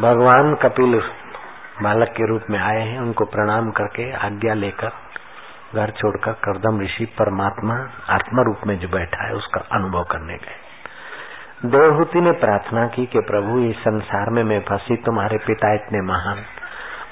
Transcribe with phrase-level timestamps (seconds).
[0.00, 1.02] भगवान कपिल
[1.82, 4.92] बालक के रूप में आए हैं, उनको प्रणाम करके आज्ञा लेकर
[5.74, 7.74] घर छोड़कर करदम ऋषि परमात्मा
[8.08, 10.64] आत्मा रूप में जो बैठा है, उसका अनुभव करने गए।
[11.64, 16.38] देवहूति ने प्रार्थना की कि प्रभु, इस संसार में मैं फंसी, तुम्हारे पिता इतने महान।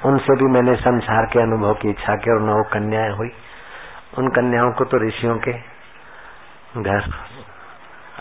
[0.04, 3.30] उनसे भी मैंने संसार के अनुभव की इच्छा की और नौ कन्याएँ हुई।
[4.18, 5.52] उन कन्याओं को तो ऋषियों के
[6.82, 7.14] घर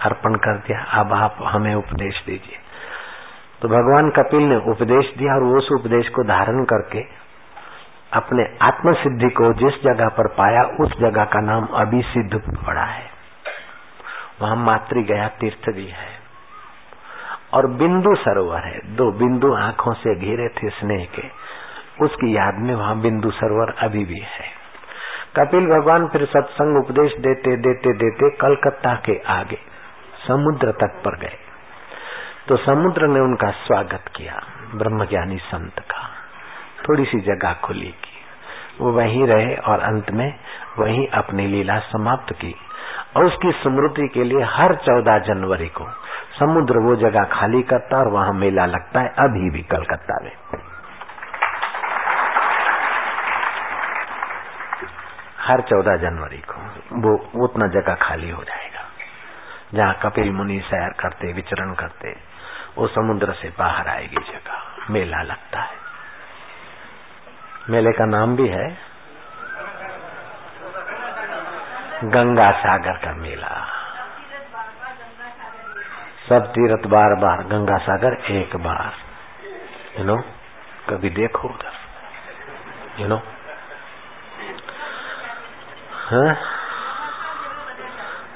[0.01, 2.60] अर्पण कर दिया। अब आप हमें उपदेश दीजिए।
[3.61, 7.21] तो भगवान कपिल ने उपदेश दिया और उस उपदेश को धारण करके
[8.13, 12.33] अपने आत्म सिद्धि को जिस जगह पर पाया, उस जगह का नाम अभी सिद्ध
[12.67, 13.03] पड़ा है।
[14.41, 16.21] वहाँ मातृ गया, तीर्थ भी है।
[17.53, 21.23] और बिंदु सरोवर है। दो बिंदु आँखों से घिरे थे स्नेह के।
[22.05, 24.61] उसकी याद में वहाँ बिंदु सरोवर अभी भी है।
[25.39, 29.57] कपिल भगवान फिर सत्संग उपदेश देते देते देते कलकत्ता के आगे,
[30.27, 31.40] समुद्र तट पर गए।
[32.41, 34.39] तो समुद्र ने उनका स्वागत किया,
[34.75, 36.07] ब्रह्मज्ञानी संत का।
[36.83, 38.17] थोड़ी सी जगह खुली की।
[38.79, 40.33] वो वहीं रहे और अंत में
[40.79, 42.53] वहीं अपनी लीला समाप्त की
[43.17, 45.85] और उसकी स्मृति के लिए हर चौदह जनवरी को
[46.39, 50.31] समुद्र वो जगह खाली करता और वहाँ मेला लगता है, अभी भी कलकत्ता में।
[55.39, 56.59] हर चौदह जनवरी को
[57.01, 58.83] वो उतना जगह खाली हो जाएगा,
[59.73, 62.30] जहाँ कपिल मुनि सैर करते, विचरण करते।
[62.77, 65.77] वो समुद्र से बाहर आएगी जगह। मेला लगता है।
[67.69, 68.77] मेले का नाम भी है
[72.03, 73.67] गंगा सागर का मेला।
[76.29, 78.93] सब तीर्थ बार बार गंगा सागर एक बार।
[79.99, 80.17] यू नो
[80.89, 81.71] कभी देखो उधर।
[83.01, 83.17] यू नो
[85.91, 86.50] हाँ?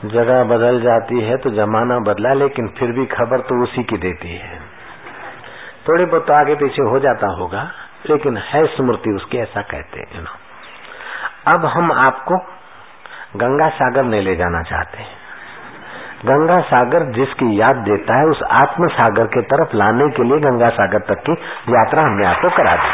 [0.04, 4.36] जगह बदल जाती है तो जमाना बदला, लेकिन फिर भी खबर तो उसी की देती
[4.36, 4.60] है।
[5.90, 7.62] थोड़ी बहुत आगे पीछे हो जाता होगा,
[8.10, 10.26] लेकिन है स्मृति उसकी, ऐसा कहते हैं
[11.48, 12.38] अब हम आपको
[13.36, 15.24] गंगा सागर में ले जाना चाहते हैं।
[16.26, 20.70] गंगा सागर जिसकी याद देता है, उस आत्म सागर के तरफ़ लाने के लिए गंगा
[20.70, 21.34] सागर तक की
[21.70, 22.94] यात्रा हमने आपको करा दी।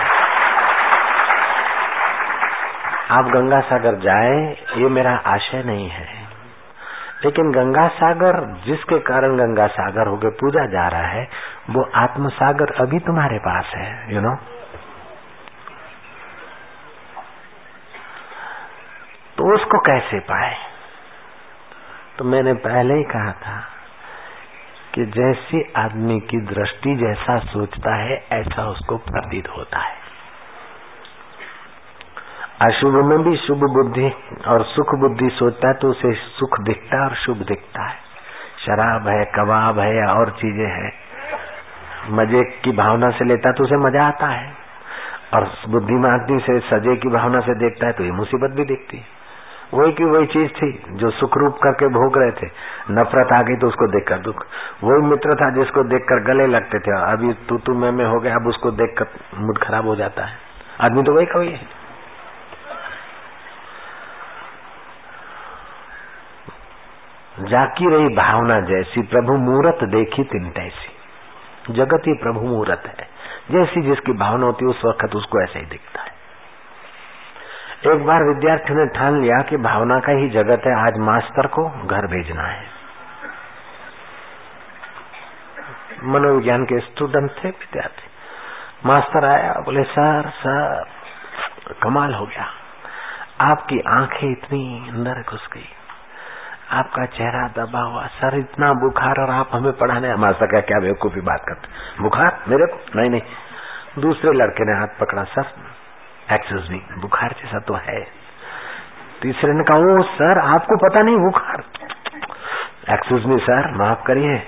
[3.12, 6.21] आप गंगा सागर जाए, ये मेरा आशय नहीं है।
[7.26, 11.28] लेकिन गंगा सागर जिसके कारण गंगा सागर हो गए, पूजा जा रहा है,
[11.70, 14.40] वो आत्म सागर अभी तुम्हारे पास है यू you नो know?
[19.38, 20.56] तो उसको कैसे पाए
[22.18, 23.60] तो मैंने पहले ही कहा था
[24.96, 30.01] कि जैसी आदमी की दृष्टि जैसा सोचता है, ऐसा उसको प्रतीत होता है
[32.62, 34.10] अशुभ में भी शुभ बुद्धि
[34.48, 37.96] और सुख बुद्धि सोचता है तो उसे सुख दिखता है और शुभ दिखता है।
[38.66, 40.92] शराब है, कबाब है और चीज़ें हैं।
[42.10, 44.52] मज़े की भावना से लेता तो उसे मज़ा आता है।
[45.34, 48.98] और बुद्धिमान आदमी से सजे की भावना से देखता है तो ये मुसीबत भी दिखती
[48.98, 49.20] है।
[49.74, 52.52] वही की वही चीज़ थी जो सुख रूप करके भोग रहे थे।
[52.92, 54.46] नफरत आ गई तो उसको देखकर दुख।
[54.84, 58.36] वही मित्र था जिसको देखकर गले लगते थे। अभी तू तू मैं में हो गया,
[58.36, 59.06] अब उसको देखकर
[59.38, 60.36] मूड खराब हो जाता है।
[60.82, 61.81] आदमी तो वही का वही है।
[67.40, 71.02] जाकी रही भावना जैसी प्रभु मूर्त देखी तिन तैसी।
[71.74, 73.08] जगत ही प्रभु मूर्त है।
[73.52, 76.12] जैसी जिसकी भावना होती उस वक्त उसको ऐसे ही दिखता है।
[77.94, 81.88] एक बार विद्यार्थी ने ठान लिया कि भावना का ही जगत है, आज मास्टर को
[81.88, 82.66] घर भेजना है।
[86.04, 88.08] मनोविज्ञान के स्टूडेंट थे विद्यार्थी।
[88.86, 90.86] मास्टर आया, बोले, सर सर,
[91.84, 92.48] कमाल हो गया।
[93.42, 95.70] आपकी आँखें इतनी अंदर घुस गई।
[96.72, 101.22] आपका चेहरा दबा हुआ सर इतना बुखार और आप हमें पढ़ाने मास्टर क्या क्या बेवकूफ़ी
[101.22, 102.44] बात करते बुखार?
[102.48, 103.00] मेरे को?
[103.00, 103.22] नहीं नहीं।
[104.00, 105.46] दूसरे लड़के ने हाथ पकड़ा, सर
[106.32, 108.02] एक्सेस मी बुखार जैसा तो है।
[109.22, 111.64] तीसरे ने कहा, ओ, सर, आपको पता नहीं, बुखार?
[112.90, 114.44] एक्सेस मी सर माफ़ करिए।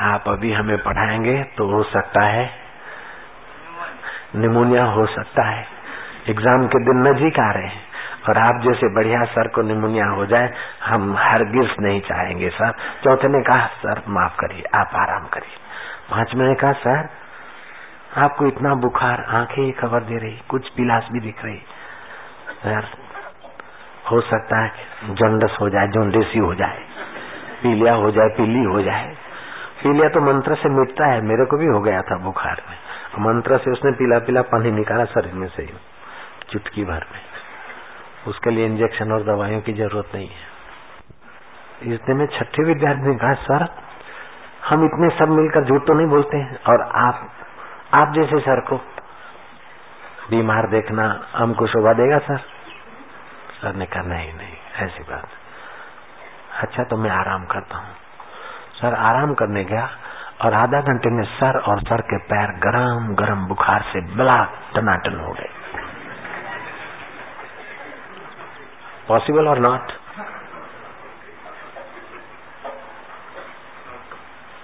[0.00, 2.50] आप अभी हमें पढ़ाएँगे तो हो सकता है,
[4.36, 5.66] निमोनिया हो सकता है।
[6.28, 7.89] एग्ज़ाम के दिन नजीक आ रहे हैं।
[8.28, 10.52] और आप जैसे बढ़िया सर को निमोनिया हो जाए,
[10.84, 12.72] हम हरगिज नहीं चाहेंगे, सर।
[13.04, 15.56] चौथे ने कहा, सर, माफ़ करिए, आप आराम करिए।
[16.10, 17.08] पांचवे ने कहा, सर,
[18.16, 21.56] आपको इतना बुखार, आँखें ही खबर दे रही, कुछ पिलास भी दिख रही।
[22.64, 22.88] सर,
[24.10, 24.72] हो सकता है
[25.04, 26.78] जॉन्डस हो जाए जोंडेसी हो जाए,
[27.62, 29.16] पीलिया हो जाए, पीली हो जाए।
[29.82, 32.76] पीलिया तो मंत्र से मिटता है, मेरे को भी हो गया था बुखार में।
[33.26, 35.66] मंत्र से उसने पीला पीला पानी निकाला, शरीर में से
[36.52, 37.29] चुटकी भर में।
[38.28, 43.34] उसके लिए इंजेक्शन और दवाइयों की ज़रूरत नहीं है। इतने में छठे विद्यार्थी ने कहा,
[43.34, 43.68] सर,
[44.64, 47.30] हम इतने सब मिलकर झूठ तो नहीं बोलते हैं, और आप
[47.94, 48.76] आप जैसे सर को
[50.30, 52.38] बीमार देखना हमको शोभा देगा, सर?
[53.62, 55.28] सर ने कहा, नहीं नहीं, ऐसी बात
[56.62, 57.94] अच्छा तो मैं आराम करता हूँ।
[58.80, 59.88] सर आराम करने गया,
[60.44, 64.44] और आधा घंटे में सर और सर के पैर गरम गरम बुखार से बला
[64.74, 65.48] टनाटन हो गए।
[69.10, 69.92] पॉसिबल और not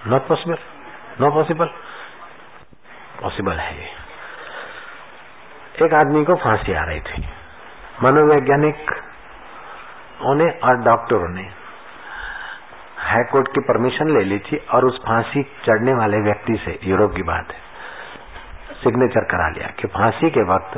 [0.07, 0.57] not possible
[1.21, 1.69] no possible
[3.21, 3.89] possible है.
[5.83, 7.25] एक आदमी को फांसी आ रही थी।
[8.03, 8.91] मनोवैज्ञानिक
[10.21, 11.43] ने और डॉक्टरों ने
[12.99, 17.15] हाई कोर्ट की परमिशन ले ली थी और उस फांसी चढ़ने वाले व्यक्ति से यूरोप
[17.15, 17.59] की बात है।
[18.83, 20.77] सिग्नेचर करा लिया कि फांसी के वक्त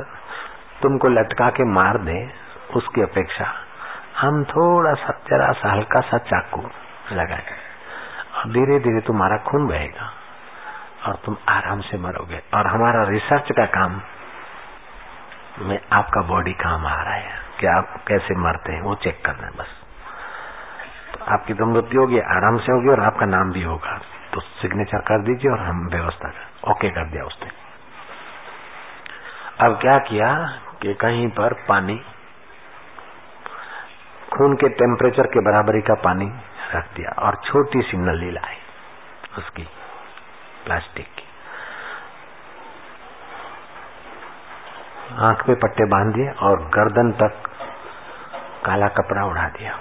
[0.81, 3.54] तुमको लटका के मार दे उसकी अपेक्षा।
[4.18, 6.62] हम थोड़ा सा, जरा सा, हल्का सा चाकू
[7.12, 7.44] लगाए।
[8.36, 10.13] और धीरे धीरे तुम्हारा खून बहेगा
[11.06, 14.01] और तुम आराम से मरोगे। और हमारा रिसर्च का काम
[15.60, 19.48] में आपका बॉडी काम आ रहा है कि आप कैसे मरते हैं, वो चेक करना
[19.48, 19.68] है बस।
[21.13, 24.00] तो आपकी तो मृत्यु होगी, आराम से होगी और आपका नाम भी होगा।
[24.33, 27.50] तो सिग्नेचर कर दीजिए और हम व्यवस्था कर, ओके कर दिया उसने।
[29.65, 32.01] अब क्या किया कि कहीं पर पानी
[34.34, 36.26] खून के टेम्परेचर के बराबरी का पानी
[36.76, 38.58] रख दिया और छोटी सी नली लाई
[39.38, 39.64] उसकी
[40.66, 41.28] प्लास्टिक की।
[45.20, 47.42] आँख में पट्टे बाँध दिए और गर्दन तक
[48.66, 49.80] काला कपड़ा उड़ा दिया।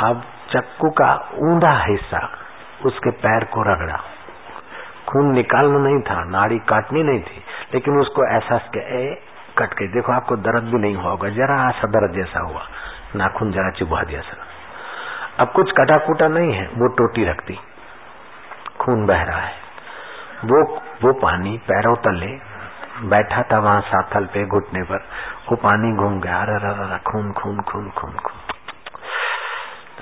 [0.00, 0.22] अब
[0.52, 2.28] चक्कू का ऊंधा हिस्सा
[2.84, 3.96] उसके पैर को रगड़ा।
[5.08, 7.42] खून निकालना नहीं था, नाड़ी काटनी नहीं थी,
[7.74, 9.22] लेकिन उसको एहसास के ए,
[9.58, 12.62] कट के देखो, आपको दर्द भी नहीं होगा, जरा सा दर्द जैसा हुआ।
[13.16, 14.36] नाखून जरा चुभा जैसा
[15.40, 17.58] अब कुछ कटा कुटा नहीं है, वो टोटी रखती।
[18.80, 19.54] खून बह रहा है।
[20.44, 22.58] वो वो पानी पैरों तले
[23.08, 24.96] बैठा था वहाँ साथल पे घुटने पर।
[25.50, 28.32] वो पानी घूम गया। अरे खून खून खून खून खून।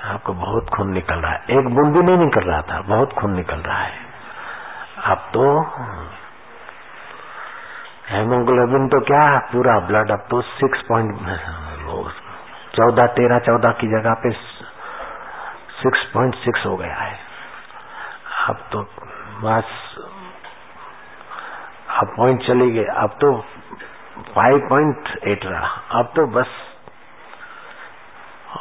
[0.03, 3.31] आपको बहुत खून निकल रहा है। एक बूंद भी नहीं निकल रहा था। बहुत खून
[3.31, 3.99] निकल रहा है।
[5.05, 5.61] अब तो
[8.09, 9.39] हेमोग्लोबिन तो क्या?
[9.39, 11.21] पूरा ब्लड अब तो सिक्स पॉइंट
[12.77, 14.31] चौदह, तेरह, चौदह की जगह पे
[15.77, 17.19] सिक्स पॉइंट सिक्स हो गया है।
[18.49, 18.81] अब तो
[19.41, 19.65] बस,
[21.89, 23.45] अब पॉइंट चली गए अब तो
[24.35, 26.47] फाइव पॉइंट एट रहा। अब तो बस,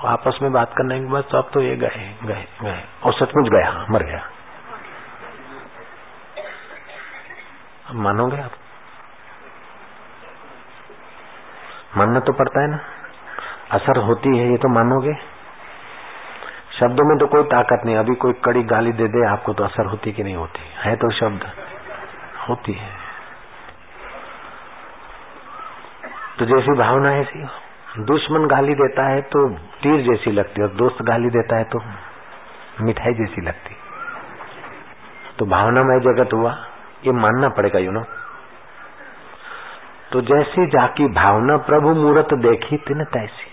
[0.05, 3.49] आपस में बात करने के बाद तो अब तो ये गए गए गए। और सचमुच
[3.49, 4.29] गया, मर गया।
[7.93, 8.51] मानोगे आप?
[11.97, 12.79] मानना तो पड़ता है ना।
[13.71, 15.15] असर होती है, ये तो मानोगे?
[16.81, 19.87] शब्दों में तो कोई ताकत नहीं, अभी कोई कड़ी गाली दे दे, आपको तो असर
[19.87, 20.61] होती कि नहीं होती?
[20.77, 21.51] है तो शब्द।
[22.49, 22.91] होती है।
[26.39, 27.47] तो जैसी भावना है ऐसी।
[27.99, 31.83] दुश्मन गाली देता है तो तीर जैसी लगती है और दोस्त गाली देता है तो
[32.81, 33.77] मिठाई जैसी लगती।
[35.39, 36.53] तो भावनामय जगत हुआ,
[37.07, 38.05] ये मानना पड़ेगा यू नो
[40.13, 43.46] तो जैसी जाकी भावना प्रभु मूर्त देखी, तीन तैसी।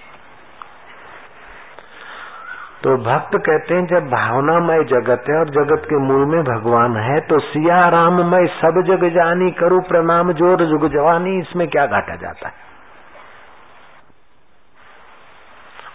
[2.83, 7.19] तो भक्त कहते हैं, जब भावनामय जगत है और जगत के मूल में भगवान है
[7.27, 12.15] तो सिया राम मैं सब जग जानी करूँ, प्रणाम ज़ोर जुग जवानी, इसमें क्या घाटा
[12.15, 12.61] जाता है?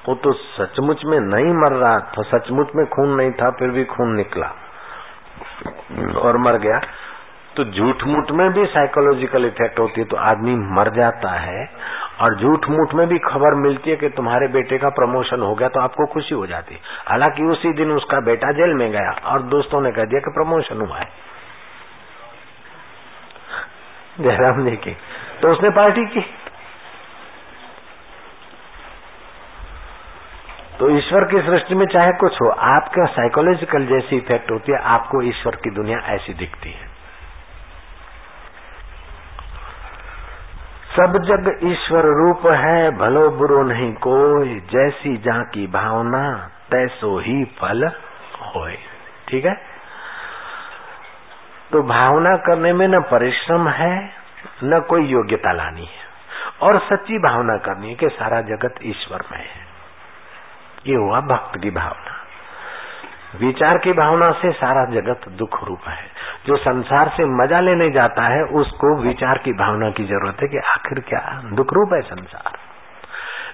[0.09, 3.85] वो तो सचमुच में नहीं मर रहा था सचमुच में खून नहीं था, फिर भी
[3.87, 4.47] खून निकला
[6.21, 6.81] और मर गया।
[7.59, 11.63] तो झूठ मूठ में भी साइकोलॉजिकल इफ़ेक्ट होती है तो आदमी मर जाता है
[12.21, 15.69] और झूठ मूठ में भी खबर मिलती है कि तुम्हारे बेटे का प्रमोशन हो गया
[15.69, 19.43] तो आपको खुशी हो जाती है। हालाँकि उसी दिन उसका बेटा जेल में गया और
[19.49, 21.09] दोस्तों ने कह दिया कि प्रमोशन हुआ है।
[24.21, 24.97] जयराम जी की
[25.43, 26.21] तो उसने पार्टी की।
[30.79, 35.23] तो ईश्वर की सृष्टि में चाहे कुछ हो, आपका साइकोलॉजिकल जैसी इफ़ेक्ट होती है, आपको
[35.23, 36.88] ईश्वर की दुनिया ऐसी दिखती है।
[40.97, 47.45] सब जग ईश्वर रूप है, भलो बुरो नहीं कोई, जैसी जा की भावना, तैसो ही
[47.45, 47.87] फल
[48.41, 48.79] होए।
[49.29, 49.55] ठीक है?
[51.73, 54.11] तो भावना करने में न परिश्रम है,
[54.65, 56.09] न कोई योग्यता लानी है।
[56.63, 59.67] और सच्ची भावना करनी है कि सारा जगत ईश्वर में है।
[60.87, 62.18] ये हुआ भक्त की भावना।
[63.37, 66.05] विचार की भावना से सारा जगत दुख रूप है।
[66.47, 70.59] जो संसार से मज़ा लेने जाता है, उसको विचार की भावना की ज़रूरत है कि
[70.59, 72.53] आखिर क्या दुख रूप है संसार।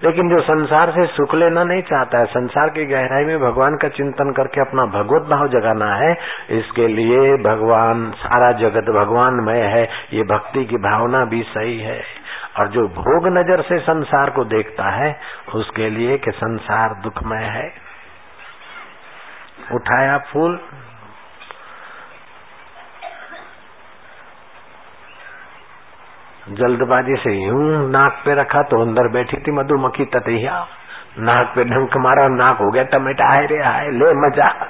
[0.04, 3.88] लेकिन जो संसार से सुख लेना नहीं चाहता है, संसार की गहराई में भगवान का
[3.88, 6.16] चिंतन करके अपना भगवत भाव जगाना है,
[6.50, 12.02] इसके लिए भगवान, सारा जगत भगवानमय है, ये भक्ति की भावना भी सही है।
[12.58, 15.20] और जो भोग नज़र से संसार को देखता है,
[15.54, 17.83] उसके लिए कि संसार दुखमय है।
[19.72, 20.60] उठाया फूल।
[26.48, 30.66] जल्दबाजी से यूँ नाक पे रखा तो अंदर बैठी थी मधुमक्खी ततिया।
[31.18, 34.66] नाक पे ढंक मारा, नाक हो गया टमेटा। हाय रे, हाय, ले मज़ा।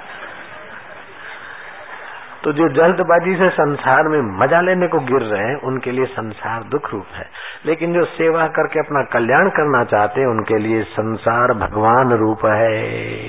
[2.43, 6.63] तो जो जल्दबाजी से संसार में मज़ा लेने को गिर रहे हैं, उनके लिए संसार
[6.63, 7.29] दुख रूप है।
[7.65, 13.27] लेकिन जो सेवा करके अपना कल्याण करना चाहते हैं, उनके लिए संसार भगवान रूप है।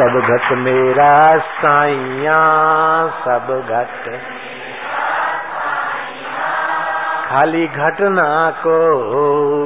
[0.00, 2.38] सब घट मेरा साइया
[3.08, 4.20] सब घट।
[7.30, 8.76] खाली घटना को,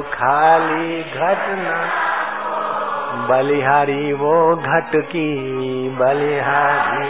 [0.01, 1.87] खाली घटना।
[3.27, 5.35] बलिहारी वो घट की,
[5.89, 7.09] बलिहारी।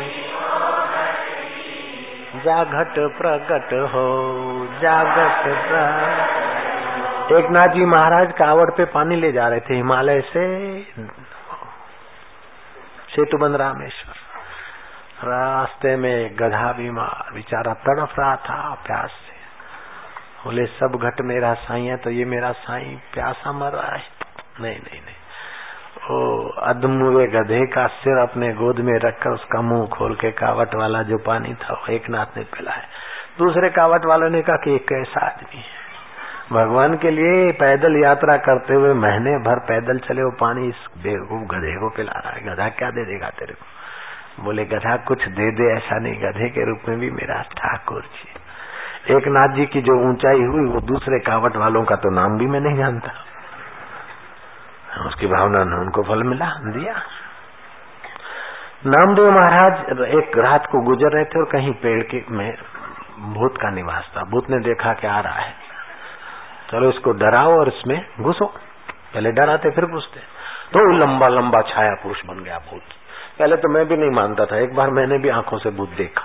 [2.46, 4.28] जागट प्रकट हो
[4.82, 10.76] जागट प्रकट। एक नाथ जी महाराज कावड़ पे पानी ले जा रहे थे हिमालय से।
[13.16, 14.14] सेतुबंद रामेश्वर।
[15.28, 19.34] रास्ते में गधा बीमार बेचारा तड़फ रहा था प्यास से।
[20.46, 24.04] बोले, सब घट मेरा साई है तो ये मेरा साई प्यासा मर रहा है।
[24.62, 25.16] नहीं नहीं नहीं।
[26.12, 31.04] ओ अदमुए गधे का सिर अपने गोद में रखकर उसका मुँह खोल के कावट वाला
[31.04, 32.84] जो पानी था, वो एक नाथ ने पिलाया।
[33.38, 35.85] दूसरे कावट वालों ने कहा कि एक कैसा आदमी है?
[36.54, 41.42] भगवान के लिए पैदल यात्रा करते हुए महीने भर पैदल चले, वो पानी इस बेवकूफ़
[41.42, 43.66] गधे को पिला रहा है। गधा क्या दे देगा तेरे को?
[44.44, 49.16] बोले, गधा, कुछ दे दे, ऐसा नहीं। गधे के रूप में भी मेरा ठाकुर जी।
[49.16, 52.46] एक नाथ जी की जो ऊंचाई हुई, वो दूसरे कावट वालों का तो नाम भी
[52.46, 53.12] मैं नहीं जानता।
[55.06, 56.94] उसकी भावना ने उनको फल मिला, दिया।
[58.86, 62.58] नामदेव महाराज एक रात को गुजर रहे थे और कहीं पेड़ के में
[63.20, 65.65] भूत का निवास था। भूत ने देखा कि आ रहा है।
[66.72, 68.46] चलो इसको डराओ और इसमें घुसो।
[69.14, 70.20] पहले डराते, फिर घुसते।
[70.74, 72.82] तो लंबा लंबा छाया पुरुष बन गया भूत।
[73.40, 76.24] पहले तो मैं भी नहीं मानता था, एक बार मैंने भी आँखों से भूत देखा।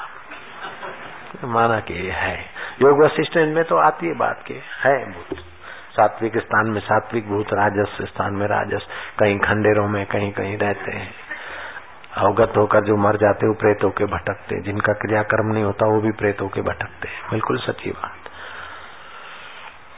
[1.45, 2.41] माना कि है।
[2.83, 4.55] योग असिस्टेंट में तो आती है बात के
[4.85, 5.39] है भूत।
[5.97, 8.87] सात्विक स्थान में सात्विक भूत, राजस स्थान में राजस।
[9.19, 11.15] कहीं खंडेरों में कहीं कहीं रहते हैं।
[12.17, 16.13] अवगत होकर जो मर जाते वो प्रेतों के भटकते जिनका क्रियाक्रम नहीं होता, वो भी
[16.13, 18.20] प्रेतों के भटकते हैं। बिल्कुल सच्ची बात।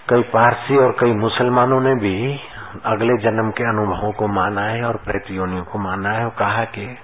[0.09, 2.40] कई पारसी और कई मुसलमानों ने भी
[2.85, 6.64] अगले जन्म के अनुभवों को माना है और प्रेत योनियों को माना है और कहा
[6.64, 6.99] कि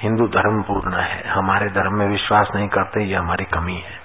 [0.00, 4.00] हिंदू धर्म पूर्ण है, हमारे धर्म में विश्वास नहीं करते ये हमारी कमी है।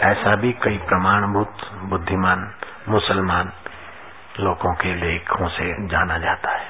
[0.00, 2.52] ऐसा भी कई प्रमाणभूत, बुद्धिमान,
[2.88, 3.52] मुसलमान
[4.40, 6.68] लोगों के लेखों से जाना जाता है।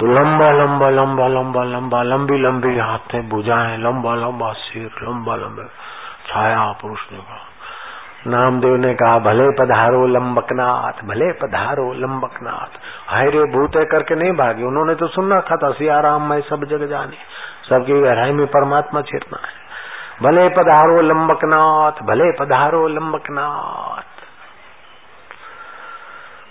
[0.00, 5.68] तो लंबा लंबा लंबा लंबा लंबा, लंबी लंबी हाथे बुझाए, लंबा लंबा सिर, लंबा लंबा,
[6.26, 7.55] छाया पुरुष ने कहा
[8.26, 12.78] नामदेव ने कहा, भले पधारो लंबकनाथ, भले पधारो लंबकनाथ।
[13.08, 16.86] हाय रे भूत करके नहीं भागे। उन्होंने तो सुन रखा था सियाराम, मैं सब जग
[16.86, 17.16] जाने।
[17.68, 19.66] सबकी गहराई में परमात्मा चेतना है।
[20.22, 24.16] भले पधारो लंबकनाथ, भले पधारो लंबकनाथ।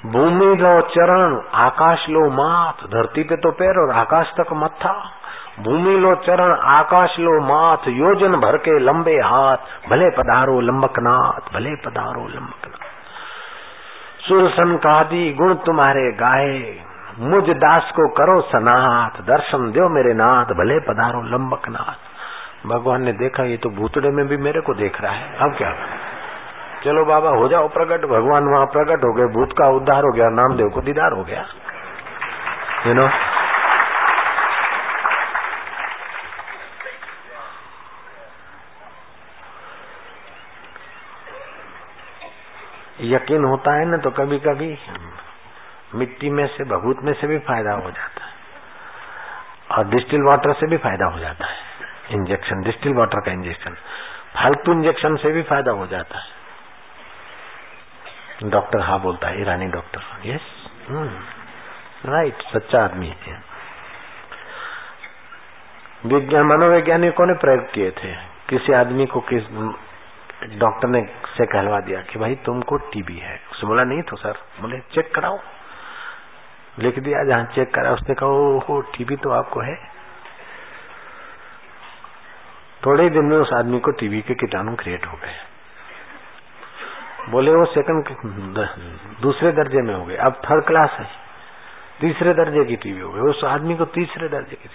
[0.05, 5.12] भूमि लो चरण, आकाश लो माथ धरती पे तो पैर और आकाश तक मत्था।
[5.59, 9.57] भूमि लो चरण आकाश लो माथ, योजन भर के लंबे हाथ,
[9.89, 12.85] भले पधारो लंबकनाथ, भले पधारो लंबकनाथ।
[14.27, 16.81] सुरसन कादी, गुण तुम्हारे गाये
[17.19, 22.15] मुझ दास को करो सनाथ दर्शन दो मेरे नाथ, भले पधारो लंबकनाथ।
[22.67, 25.75] भगवान ने देखा, ये तो भूतड़े में भी मेरे को देख रहा है। अब क्या?
[26.85, 30.29] चलो बाबा, हो जाओ प्रकट भगवान वहाँ प्रकट हो गए, भूत का उद्धार हो गया,
[30.29, 31.45] नामदेव को दीदार हो गया।
[32.88, 33.09] यू you नो
[43.13, 44.77] यकीन होता है ना तो कभी कभी
[45.95, 48.33] मिट्टी में से भगूत में से भी फ़ायदा हो जाता है।
[49.71, 51.57] और डिस्टिल वाटर से भी फ़ायदा हो जाता है।
[52.12, 53.75] इंजेक्शन, डिस्टिल वाटर का इंजेक्शन।
[54.35, 56.25] फालतू इंजेक्शन से भी फ़ायदा हो जाता है।
[58.43, 60.41] डॉक्टर हाँ बोलता है, ईरानी डॉक्टर। यस
[62.05, 63.43] राइट सच्चा आदमी है।
[66.05, 68.13] विज्ञान, मनोवैज्ञानिकों ने प्रयोग किए थे।
[68.50, 69.43] किसी आदमी को किस
[70.44, 71.01] डॉक्टर ने
[71.38, 75.15] से कहलवा दिया कि भाई तुमको टीबी है। उसने बोला, नहीं तो सर। बोले, चेक
[75.15, 75.39] कराओ।
[76.80, 79.75] लिख दिया, जहाँ चेक करा, उसने कहा, ओहो, टीबी तो आपको है।
[82.86, 85.36] थोड़े दिन में उस आदमी को टीबी के कीटाणु क्रिएट हो गए।
[87.30, 88.10] बोले, वो सेकंड
[89.22, 91.08] दूसरे दर्जे में हो गए। अब थर्ड क्लास है।
[92.01, 94.70] तीसरे दर्जे की टीवी हो गई। उस आदमी को तीसरे दर्जे की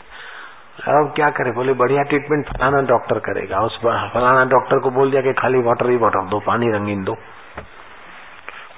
[0.80, 1.50] अब क्या करे?
[1.52, 5.90] बोले बढ़िया ट्रीटमेंट फलाना डॉक्टर करेगा। उस फलाना डॉक्टर को बोल दिया कि खाली वाटर
[5.90, 7.16] ही वाटर दो पानी रंगीन दो।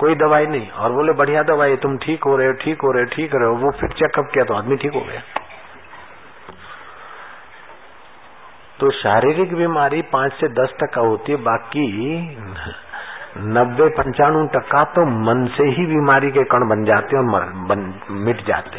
[0.00, 3.02] कोई दवाई नहीं। और बोले बढ़िया दवाई तुम ठीक हो रहे हो ठीक हो रहे
[3.02, 5.20] हो ठीक रहे हो। वो फिर चेकअप किया तो आदमी ठीक हो गया।
[8.80, 11.86] तो शारीरिक बीमारी पाँच से दस टका होती है बाकी
[13.50, 17.44] नब्बे पंचानवे टका तो मन से ही बीमारी के कण बन जाते हैं और मर,
[17.68, 18.78] बन, मिट जाते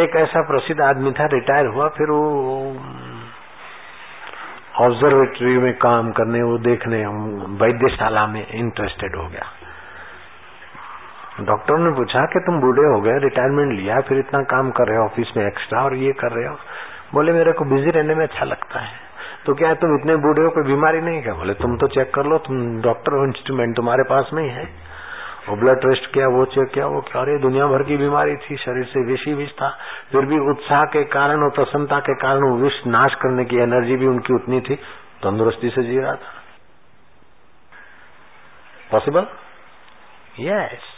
[0.00, 2.76] एक ऐसा प्रसिद्ध आदमी था, रिटायर हुआ, फिर वो
[4.76, 7.06] ऑब्जर्वेटरी में काम करने, वो देखने,
[7.64, 9.46] वैद्यशाला में इंटरेस्टेड हो गया।
[11.40, 14.98] डॉक्टर ने पूछा कि तुम बूढ़े हो गए रिटायरमेंट लिया, फिर इतना काम कर रहे
[14.98, 16.56] हो ऑफ़िस में एक्स्ट्रा और ये कर रहे हो।
[17.14, 18.92] बोले, मेरे को बिज़ी रहने में अच्छा लगता है।
[19.46, 21.34] तो क्या है तुम इतने बूढ़े हो कोई बीमारी नहीं क्या?
[21.34, 24.95] बोले, तुम तो चेक कर लो, तुम डॉक्टर हो इंस्ट्रूमेंट तुम्हारे पास नहीं है।
[25.48, 27.22] वो ब्लड टेस्ट किया, वो चेक किया, वो क्या?
[27.22, 29.68] अरे दुनिया भर की बीमारी थी, शरीर से विष ही विष था।
[30.12, 33.96] फिर भी उत्साह के कारण और प्रसन्नता के कारण वो विष नाश करने की एनर्जी
[33.96, 34.74] भी उनकी उतनी थी।
[35.22, 36.34] तंदुरुस्ती से जी रहा था।
[38.90, 39.26] पॉसिबल
[40.40, 40.92] यस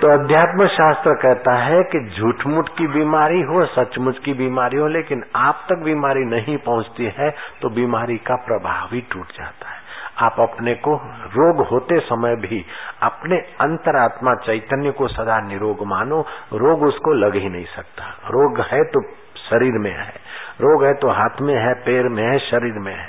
[0.00, 5.24] तो अध्यात्म शास्त्र कहता है कि झूठमुठ की बीमारी हो, सचमुच की बीमारी हो, लेकिन
[5.36, 7.30] आप तक बीमारी नहीं पहुँचती है
[7.62, 9.77] तो बीमारी का प्रभाव ही टूट जाता है।
[10.18, 10.94] आप अपने को
[11.32, 12.64] रोग होते समय भी
[13.02, 16.20] अपने अंतरात्मा चैतन्य को सदा निरोग मानो,
[16.54, 19.02] रोग उसको लग ही नहीं सकता। रोग है तो
[19.40, 20.12] शरीर में है,
[20.60, 23.08] रोग है तो हाथ में है, पैर में है, शरीर में है।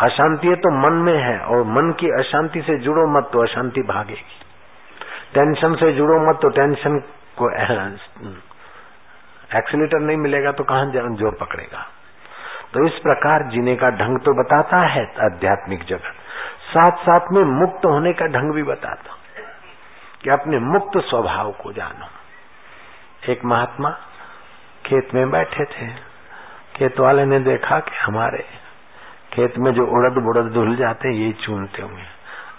[0.00, 3.82] अशांति है तो मन में है, और मन की अशांति से जुड़ो मत तो अशांति
[3.84, 4.40] भागेगी।
[5.34, 6.98] टेंशन से जुड़ो मत तो टेंशन
[7.38, 7.50] को
[9.50, 11.86] एक्सीटर नहीं मिलेगा तो कहाँ ज़ोर पकड़ेगा।
[12.72, 16.22] तो इस प्रकार जीने का ढंग तो बताता है आध्यात्मिक जगत।
[16.74, 19.20] साथ साथ में मुक्त होने का ढंग भी बताता हूँ
[20.22, 22.06] कि अपने मुक्त स्वभाव को जानो।
[23.32, 23.90] एक महात्मा
[24.86, 25.88] खेत में बैठे थे।
[26.76, 28.44] खेत वाले ने देखा कि हमारे
[29.32, 32.02] खेत में जो उड़द बुड़द धुल जाते ये चूनते हुए।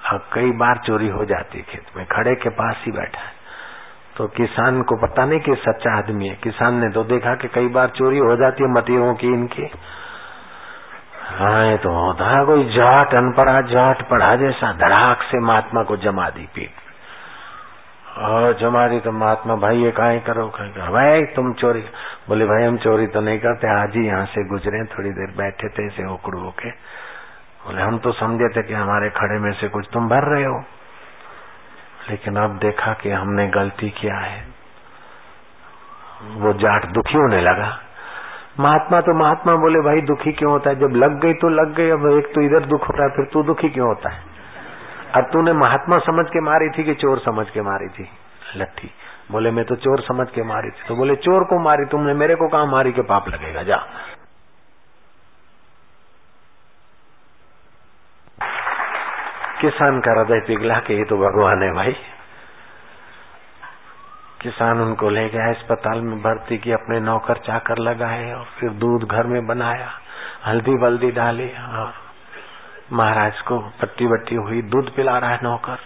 [0.05, 3.33] अब कई बार चोरी हो जाती खेत में, खड़े के पास ही बैठा है।
[4.17, 7.67] तो किसान को पता नहीं कि सच्चा आदमी है। किसान ने तो देखा कि कई
[7.67, 9.71] बार चोरी हो जाती है मतीरों की, इनकी।
[11.25, 16.29] हाँ तो होता है, कोई जाट, अनपढ़ा जाट, पढ़ा जैसा धड़ाक से महात्मा को जमा
[16.29, 16.69] दी पीठ।
[18.17, 21.81] और जमा दी तो महात्मा, भाई, ये कहा करो, कहीं भाई, तुम चोरी
[22.27, 25.69] बोले, भाई, हम चोरी तो नहीं करते, आज ही यहाँ से गुजरे थोड़ी देर बैठे
[25.69, 26.69] थे, ऐसे उकड़ू होके।
[27.65, 30.63] बोले, हम तो समझे थे कि हमारे खड़े में से कुछ तुम भर रहे हो।
[32.09, 34.47] लेकिन अब देखा कि हमने गलती किया है।
[36.23, 37.79] वो जाट दुखी होने लगा।
[38.59, 40.75] महात्मा तो महात्मा बोले, भाई, दुखी क्यों होता है?
[40.75, 43.43] जब लग गई तो लग गई, अब एक तो इधर दुख होता है, फिर तू
[43.43, 44.23] दुखी क्यों होता है?
[45.15, 48.09] अब तूने महात्मा समझ के मारी थी कि चोर समझ के मारी थी?
[48.55, 48.91] लट्ठी।
[49.31, 52.35] बोले, मैं तो चोर समझ के मारी थी। तो बोले, चोर को मारी, तुमने मेरे
[52.35, 53.63] को कहा मारी के पाप लगेगा?
[53.63, 53.85] जा।
[59.61, 61.95] किसान का हृदय पिघला के ये तो भगवान है भाई।
[64.45, 69.03] किसान उनको ले गया, अस्पताल में भर्ती की अपने नौकर चाकर लगाए और फिर दूध
[69.05, 69.87] घर में बनाया,
[70.45, 71.93] हल्दी बल्दी डाली और
[72.91, 75.77] महाराज को पट्टी बट्टी हुई, दूध पिला रहा है नौकर।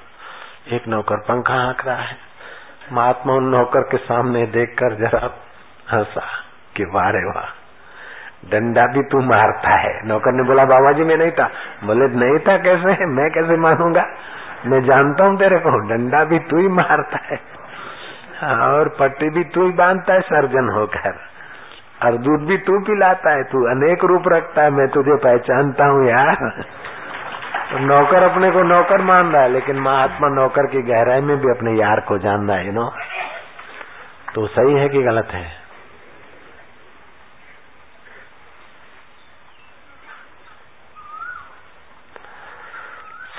[0.75, 2.17] एक नौकर पंखा हाँक रहा है।
[2.91, 5.29] महात्मा उन नौकर के सामने देखकर जरा
[5.91, 6.25] हंसा
[6.75, 7.45] कि वाह रे वाह,
[8.51, 11.47] डंडा भी तू मारता है। नौकर ने बोला बाबा जी मैं नहीं था।
[11.85, 13.05] बोले, नहीं था कैसे?
[13.13, 14.05] मैं कैसे मानूँगा?
[14.65, 17.39] मैं जानता हूँ तेरे को, डंडा भी तू ही मारता है।
[18.43, 21.19] और पट्टी भी तू ही बांधता है, सर्जन होकर।
[22.05, 26.07] और दूध भी तू पिलाता है, तू अनेक रूप रखता है, मैं तुझे पहचानता हूँ
[26.07, 26.63] यार।
[27.71, 31.49] तो नौकर अपने को नौकर मान रहा है, लेकिन महात्मा नौकर की गहराई में भी
[31.49, 32.93] अपने यार को जान रहा है नो
[34.35, 35.58] तो सही है कि गलत है?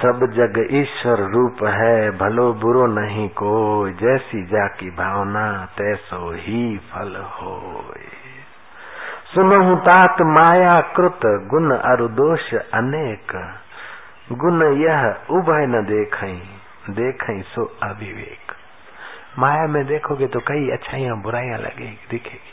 [0.02, 7.16] सब जग ईश्वर रूप है, भलो बुरो नहीं को जैसी जाकी भावना, तैसो ही फल
[7.16, 7.84] हो
[9.34, 13.54] सुनहु तात माया कृत गुण अरु दोष अनेक।
[14.32, 16.24] गुण यह उभय न देख
[16.90, 18.52] देख सो अविवेक।
[19.38, 22.52] माया में देखोगे तो कई अच्छाइयाँ बुराइयाँ लगेगी, दिखेगी।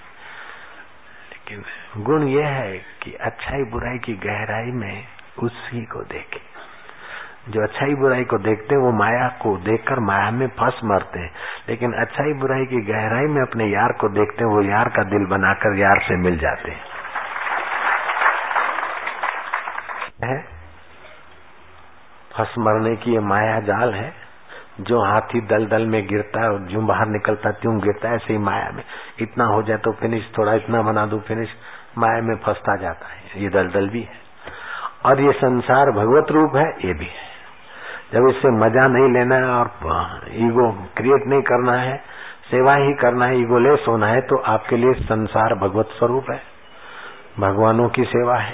[1.31, 1.63] लेकिन
[2.03, 5.03] गुण यह है कि अच्छाई बुराई की गहराई में
[5.43, 6.56] उसी को देखे।
[7.47, 11.31] जो अच्छाई बुराई को देखते हैं, वो माया को देखकर माया में फंस मरते हैं।
[11.69, 15.25] लेकिन अच्छाई बुराई की गहराई में अपने यार को देखते हैं, वो यार का दिल
[15.25, 16.81] बनाकर यार से मिल जाते हैं।
[22.37, 24.27] फंस मरने की ये माया जाल है।
[24.81, 28.33] जो हाथी दल दल में गिरता है और जो बाहर निकलता, त्यों गिरता है, ऐसे
[28.33, 28.83] ही माया में।
[29.19, 31.49] इतना हो जाए तो फिनिश, थोड़ा इतना बना दू, फिनिश,
[31.97, 34.27] माया में फंसता जाता है। ये दलदल भी है।
[35.05, 37.26] और ये संसार भगवत रूप है, ये भी है।
[38.13, 39.71] जब इससे मज़ा नहीं लेना है और
[40.33, 41.97] ईगो क्रिएट नहीं करना है,
[42.51, 46.41] सेवा ही करना है, ईगोलेस होना है तो आपके लिए संसार भगवत स्वरूप है।
[47.39, 48.53] भगवानों की सेवा है।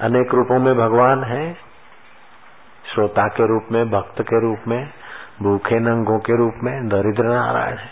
[0.00, 1.56] अनेक रूपों में भगवान है।
[2.94, 4.90] श्रोता के रूप में, भक्त के रूप में,
[5.42, 7.90] भूखे नंगों के रूप में, दरिद्र नारायण है।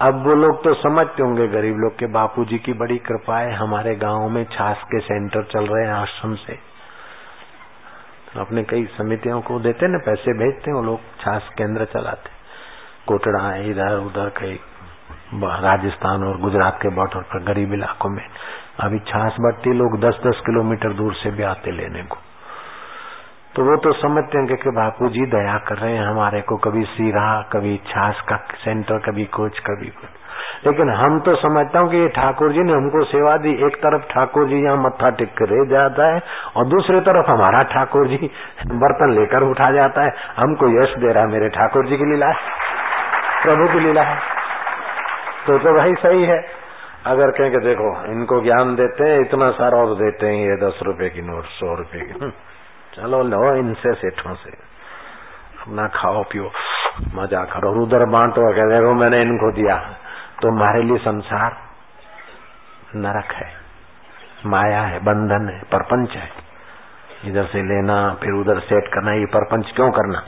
[0.00, 3.94] अब वो लोग तो समझते होंगे, गरीब लोग के बापूजी की बड़ी कृपा है, हमारे
[3.94, 6.75] गाँव में छाछ के सेंटर चल रहे हैं आश्रम से।
[8.38, 12.30] अपने कई समितियों को देते ना पैसे भेजते हैं, वो लोग छाछ केंद्र चलाते
[13.06, 14.58] कोटड़ा इधर उधर कई
[15.62, 18.24] राजस्थान और गुजरात के बॉर्डर पर गरीब इलाकों में।
[18.80, 22.18] अभी छाछ बट्टी लोग दस दस किलोमीटर दूर से भी आते लेने को।
[23.56, 26.84] तो वो तो समझते हैं कि बापू जी दया कर रहे हैं हमारे को, कभी
[26.84, 30.08] सीरा, कभी छाछ का सेंटर, कभी कुछ कभी कुछ।
[30.66, 34.02] लेकिन हम तो समझता हूँ कि ये ठाकुर जी ने हमको सेवा दी। एक तरफ़
[34.02, 36.22] ठाकुर जी यहाँ मत्था टिक कर रह जाता है
[36.56, 38.30] और दूसरी तरफ़ हमारा ठाकुर जी
[38.66, 42.26] बर्तन लेकर उठा जाता है। हमको यश दे रहा है मेरे ठाकुर जी की लीला
[42.26, 42.36] है।
[43.42, 44.16] प्रभु की लीला है।
[45.46, 46.44] तो तो भाई सही है।
[47.06, 50.80] अगर कहें कि देखो, इनको ज्ञान देते हैं, इतना सारा और देते हैं ये दस
[50.82, 52.32] रुपए की नोट, सौ रुपए की।
[52.96, 56.50] चलो लो इनसे सेठों से। अपना खाओ पियो,
[57.14, 59.76] मज़ा करो। उधर बांटो क्या देखो मैंने इनको दिया।
[60.42, 61.56] तो हमारे लिए संसार
[62.96, 63.48] नरक है,
[64.46, 66.28] माया है, बंधन है, परपंच है।
[67.24, 70.22] इधर से लेना, फिर उधर सेट करना, ये परपंच क्यों करना?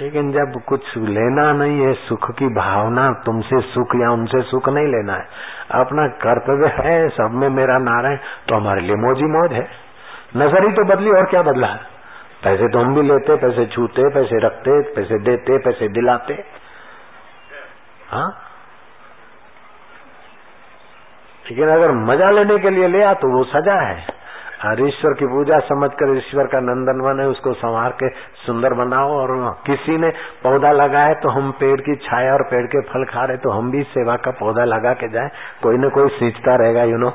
[0.00, 4.86] लेकिन जब कुछ लेना नहीं है, सुख की भावना तुमसे सुख या उनसे सुख नहीं
[4.86, 5.28] लेना है।
[5.74, 9.89] अपना कर्तव्य है, सब में मेरा नारायण तो हमारे लिए मौजी मौज है।
[10.34, 11.66] नज़र ही तो बदली, और क्या बदला?
[11.66, 11.88] है
[12.42, 16.34] पैसे तो हम भी लेते, पैसे छूते, पैसे रखते, पैसे देते, पैसे दिलाते।
[18.08, 18.28] हाँ?
[21.44, 24.18] लेकिन अगर मज़ा लेने के लिए लिया तो वो सजा है।
[24.66, 28.08] और ईश्वर की पूजा समझकर ईश्वर का नंदन बने उसको संवार के
[28.40, 29.28] सुंदर बनाओ, और
[29.66, 30.10] किसी ने
[30.42, 33.70] पौधा लगाए तो हम पेड़ की छाया और पेड़ के फल खा रहे तो हम
[33.70, 35.30] भी सेवा का पौधा लगा के जाए।
[35.62, 37.10] कोई न कोई सींचता रहेगा यू नो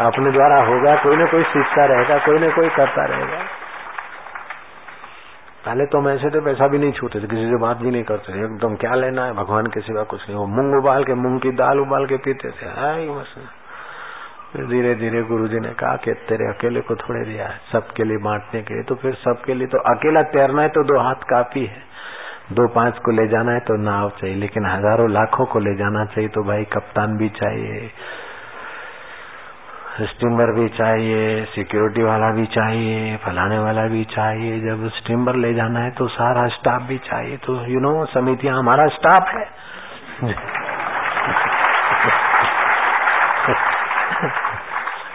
[0.00, 3.38] अपने द्वारा होगा, कोई न कोई सीखता रहेगा, कोई ना कोई करता रहेगा।
[5.64, 8.02] पहले तो हम ऐसे थे पैसा भी नहीं छूटे थे, किसी से बात भी नहीं
[8.04, 11.40] करते एकदम क्या लेना है, भगवान के सिवा कुछ नहीं। वो मूंग उबाल के, मूंग
[11.40, 12.66] की दाल उबाल के पीते थे।
[13.08, 13.34] बस
[14.52, 18.04] फिर धीरे धीरे गुरु जी ने कहा कि तेरे अकेले को थोड़े दिया है, सबके
[18.04, 21.26] लिए बांटने के लिए। तो फिर सबके लिए तो अकेला तैरना है तो दो हाथ
[21.30, 21.82] काफ़ी है।
[22.52, 26.04] दो पाँच को ले जाना है तो नाव चाहिए, लेकिन हज़ारों लाखों को ले जाना
[26.04, 27.90] चाहिए तो भाई कप्तान भी चाहिए।
[30.02, 35.80] स्टीमर भी चाहिए, सिक्योरिटी वाला भी चाहिए, फलाने वाला भी चाहिए। जब स्टीमर ले जाना
[35.80, 39.50] है तो सारा स्टाफ भी चाहिए। तो यू नो समितियाँ हमारा स्टाफ है।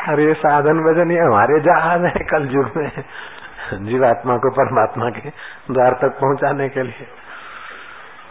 [0.07, 2.91] अरे साधन वज़न ये हमारे जहाज़ है कल युग में।
[3.73, 5.29] जीवात्मा को परमात्मा के
[5.73, 7.07] द्वार तक पहुँचाने के लिए।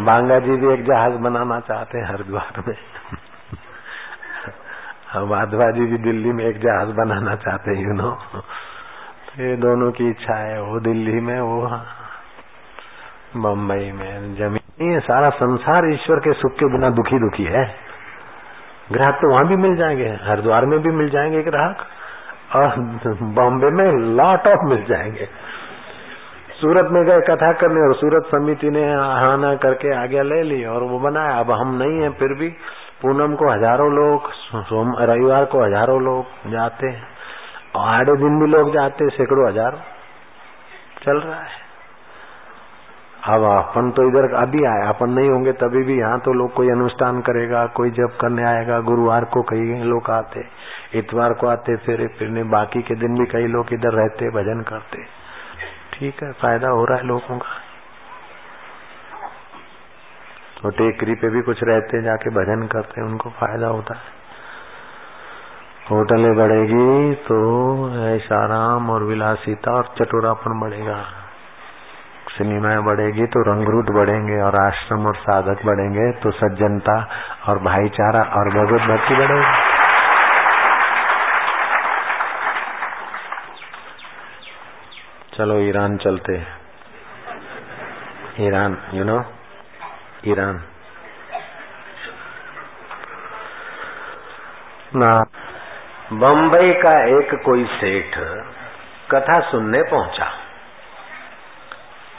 [0.00, 2.76] बांगा जी भी एक जहाज़ बनाना चाहते हैं हरिद्वार में।
[5.26, 8.10] माधवा जी भी दिल्ली में एक जहाज़ बनाना चाहते हैं यू नो
[9.38, 11.66] ये दोनों की इच्छा है, वो दिल्ली में, वो
[13.36, 17.64] बम्बई में, ज़मीन। ये सारा संसार ईश्वर के सुख के बिना दुखी दुखी है।
[18.92, 21.86] ग्राहक तो वहाँ भी मिल जाएँगे, हरिद्वार में भी मिल जाएँगे ग्राहक,
[22.56, 22.76] और
[23.34, 25.28] बॉम्बे में लॉट ऑफ़ मिल जाएँगे।
[26.58, 30.82] सूरत में गए, कथा करने, और सूरत समिति ने आहाना करके आज्ञा ले ली, और
[30.84, 32.48] वो बनाया। अब हम नहीं है, फिर भी
[33.02, 34.30] पूनम को हज़ारों लोग
[34.64, 37.06] सोम, रविवार को हज़ारों लोग जाते हैं,
[37.76, 39.78] और आधे दिन भी लोग जाते हैं, सैकड़ों हज़ार
[40.98, 41.56] चल रहा है।
[43.28, 46.70] अब अपन तो इधर अभी आए, अपन नहीं होंगे तभी भी यहाँ तो लोग कोई
[46.70, 50.44] अनुष्ठान करेगा, कोई जब करने आएगा, गुरुवार को कई लोग आते,
[50.98, 55.02] इतवार को आते, फिर फिर बाकी के दिन भी कई लोग इधर रहते, भजन करते।
[55.98, 57.54] ठीक है, फ़ायदा हो रहा है लोगों का।
[60.62, 64.16] तो टेकरी पे भी कुछ रहते जाके भजन करते उनको फ़ायदा होता है।
[65.90, 67.38] होटलें बढ़ेगी तो
[68.06, 71.02] ऐसा आराम और विलासिता और चटोरापन बढ़ेगा।
[72.28, 76.96] सिनेमाएँ बढ़ेगी तो रंगरूट बढ़ेंगे और आश्रम और साधक बढ़ेंगे तो सज्जनता
[77.48, 79.87] और भाईचारा और भगवत भक्ति बढ़ेगी।
[85.38, 86.32] चलो ईरान चलते
[88.40, 89.18] ईरान यू नो
[90.26, 90.56] ईरान।
[94.96, 95.10] ना।
[96.12, 98.18] बम्बई का एक कोई सेठ
[99.10, 100.24] कथा सुनने पहुँचा।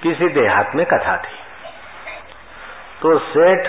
[0.04, 1.38] किसी देहात में कथा थी।
[3.02, 3.68] तो सेठ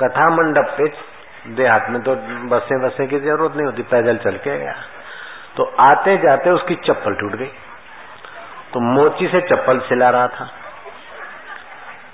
[0.00, 0.88] कथा मंडप पे,
[1.54, 2.14] देहात में तो
[2.48, 4.74] बसे बसें की ज़रूरत नहीं होती, पैदल चल के गया।
[5.56, 7.50] तो आते जाते उसकी चप्पल टूट गई।
[8.72, 10.48] तो मोची से चप्पल सिला रहा था।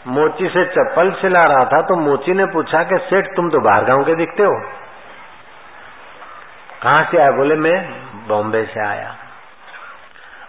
[0.08, 3.84] मोची से चप्पल सिला रहा था तो मोची ने पूछा कि, सेठ, तुम तो बाहर
[3.84, 4.60] गाँव के दिखते हो।
[6.82, 9.14] कहा से आया बोले, मैं बॉम्बे से आया।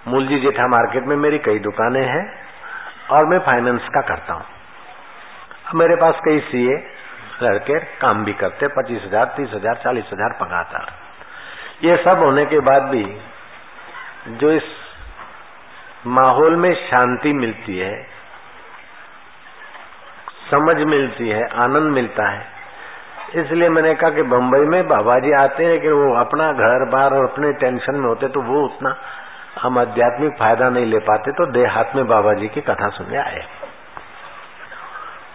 [0.08, 2.26] मूलजी जेठा मार्केट में मेरी कई दुकानें हैं
[3.12, 4.46] और मैं फाइनेंस का करता हूँ।
[5.68, 6.76] अब मेरे पास कई सीए,
[7.44, 10.86] लड़के, काम भी करते, पच्चीस हज़ार, तीस हज़ार, चालीस हज़ार पगाता
[11.84, 13.04] ये सब होने के बाद भी
[14.32, 14.64] जो इस
[16.10, 17.96] माहौल में शांति मिलती है,
[20.50, 22.46] समझ मिलती है, आनंद मिलता है,
[23.36, 27.14] इसलिए मैंने कहा कि बम्बई में बाबा जी आते हैं, लेकिन वो अपना घर बार
[27.14, 28.96] और अपने टेंशन में होते तो वो उतना
[29.60, 33.42] हम आध्यात्मिक फ़ायदा नहीं ले पाते तो देहात में बाबा जी की कथा सुनने आए।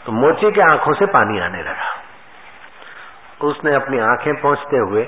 [0.06, 1.88] तो मोची के आँखों से पानी आने लगा।
[3.46, 5.04] उसने अपनी आँखें पहुँचते हुए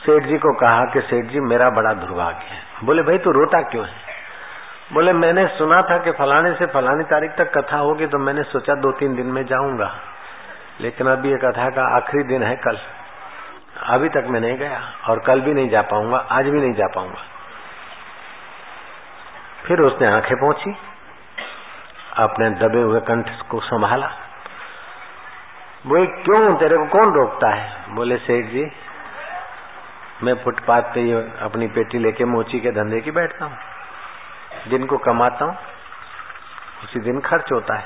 [0.00, 3.62] सेठ जी को कहा कि सेठ जी मेरा बड़ा दुर्भाग्य है। बोले, भाई, तू रोता
[3.62, 3.92] क्यों है?
[4.92, 8.74] बोले, मैंने सुना था कि फलाने से फलानी तारीख तक कथा होगी तो मैंने सोचा
[8.74, 9.94] दो तीन दिन में जाऊँगा।
[10.80, 12.78] लेकिन अभी ये कथा का आखिरी दिन है कल।
[13.82, 16.86] अभी तक मैं नहीं गया और कल भी नहीं जा पाऊँगा, आज भी नहीं जा
[16.86, 17.22] पाऊँगा।
[19.66, 20.76] फिर उसने आँखें पहुँची
[22.16, 24.10] अपने दबे हुए कंठ को संभाला।
[25.86, 26.56] बोले, क्यों?
[26.56, 27.94] तेरे को कौन रोकता है?
[27.94, 28.70] बोले सेठ जी
[30.22, 33.56] मैं फुटपाथ पे अपनी पेटी लेके मोची के धंधे की बैठता हूँ।
[34.68, 35.56] दिन को कमाता हूँ,
[36.84, 37.84] उसी दिन खर्च होता है।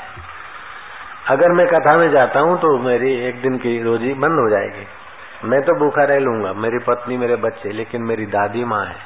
[1.28, 4.86] अगर मैं कथा में जाता हूँ तो मेरी एक दिन की रोजी बंद हो जाएगी।
[5.44, 8.96] मैं तो भूखा रह लूँगा, मेरी पत्नी, मेरे बच्चे, लेकिन मेरी दादी माँ है,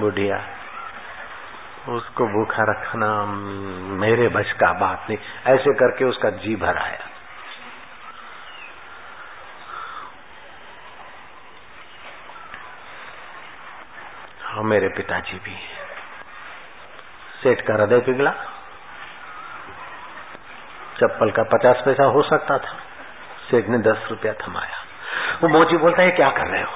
[0.00, 0.40] बुढ़िया।
[1.88, 3.08] उसको भूखा रखना
[4.00, 6.76] मेरे बस का बात नहीं। ऐसे करके उसका जी भर
[14.64, 15.56] मेरे पिताजी भी।
[17.42, 18.30] सेठ का हृदय पिघला।
[20.96, 22.76] चप्पल का पचास पैसा हो सकता था।
[23.50, 24.84] सेठ ने दस रुपया थमाया।
[25.42, 26.72] वो मोची बोलता है, क्या कर रहे हो?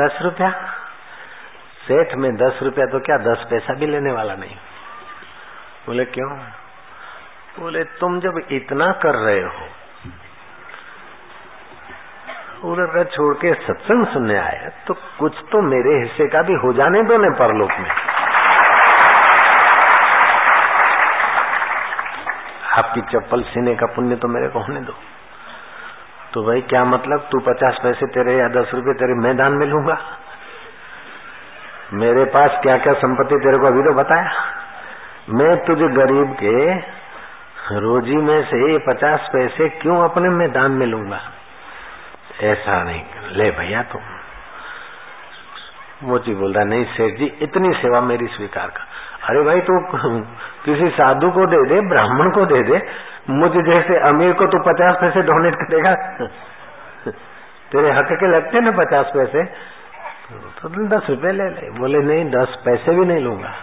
[0.00, 0.50] दस रुपया?
[1.88, 4.56] सेठ में दस रुपया तो क्या दस पैसा भी लेने वाला नहीं?
[5.86, 6.38] बोले, क्यों?
[7.58, 9.83] बोले, तुम जब इतना कर रहे हो
[12.62, 16.72] उधर का छोड़ के सत्संग सुनने आया तो कुछ तो मेरे हिस्से का भी हो
[16.72, 17.90] जाने दो ने परलोक में।
[22.74, 24.92] आपकी चप्पल सीने का पुण्य तो मेरे को होने दो।
[26.34, 27.28] तो भाई, क्या मतलब?
[27.32, 29.98] तू पचास पैसे तेरे या दस रुपए तेरे मैदान में लूँगा।
[31.92, 34.32] मेरे पास क्या क्या संपत्ति तेरे को अभी तो बताया।
[35.30, 36.74] मैं तुझे गरीब के
[37.78, 41.20] रोजी में से पचास पैसे क्यों अपने मैदान में लूँगा?
[42.42, 44.00] ऐसा नहीं ले भैया तुम
[46.02, 48.80] मोची बोल रहा नहीं, सेठ जी, इतनी सेवा मेरी स्वीकार कर।
[49.28, 49.80] अरे भाई, तू
[50.64, 52.86] किसी साधु को दे दे, ब्राह्मण को दे दे।
[53.30, 55.94] मुझे जैसे अमीर को तू पचास पैसे डोनेट करेगा।
[57.72, 59.44] तेरे हक के लगते ना पचास पैसे?
[60.32, 63.54] तो दस रुपए ले ले। बोले, नहीं, दस पैसे भी नहीं लूँगा।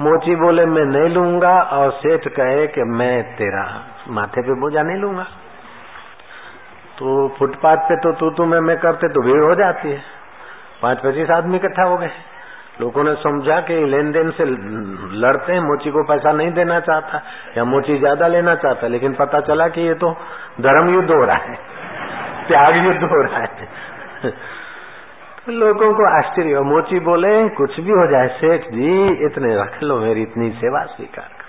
[0.00, 4.96] मोची बोले, मैं नहीं लूँगा। और सेठ कहे कि, मैं तेरा माथे पे बोझा नहीं
[4.96, 5.26] लूँगा।
[7.00, 10.00] तो फुटपाथ पे तो तू तू मैं मैं करते तो भीड़ हो जाती है।
[10.82, 12.10] पाँच पच्चीस आदमी इकट्ठा हो गए।
[12.80, 17.22] लोगों ने समझा कि लेन देन से लड़ते हैं, मोची को पैसा नहीं देना चाहता
[17.56, 20.10] या मोची ज़्यादा लेना चाहता लेकिन पता चला कि ये तो
[20.60, 21.56] धर्म युद्ध हो रहा है,
[22.48, 23.46] त्याग युद्ध हो रहा है।
[25.40, 28.90] तो लोगों को आश्चर्य मोची बोले, कुछ भी हो जाए, सेठ जी,
[29.26, 31.48] इतने रख लो, मेरी इतनी सेवा स्वीकार कर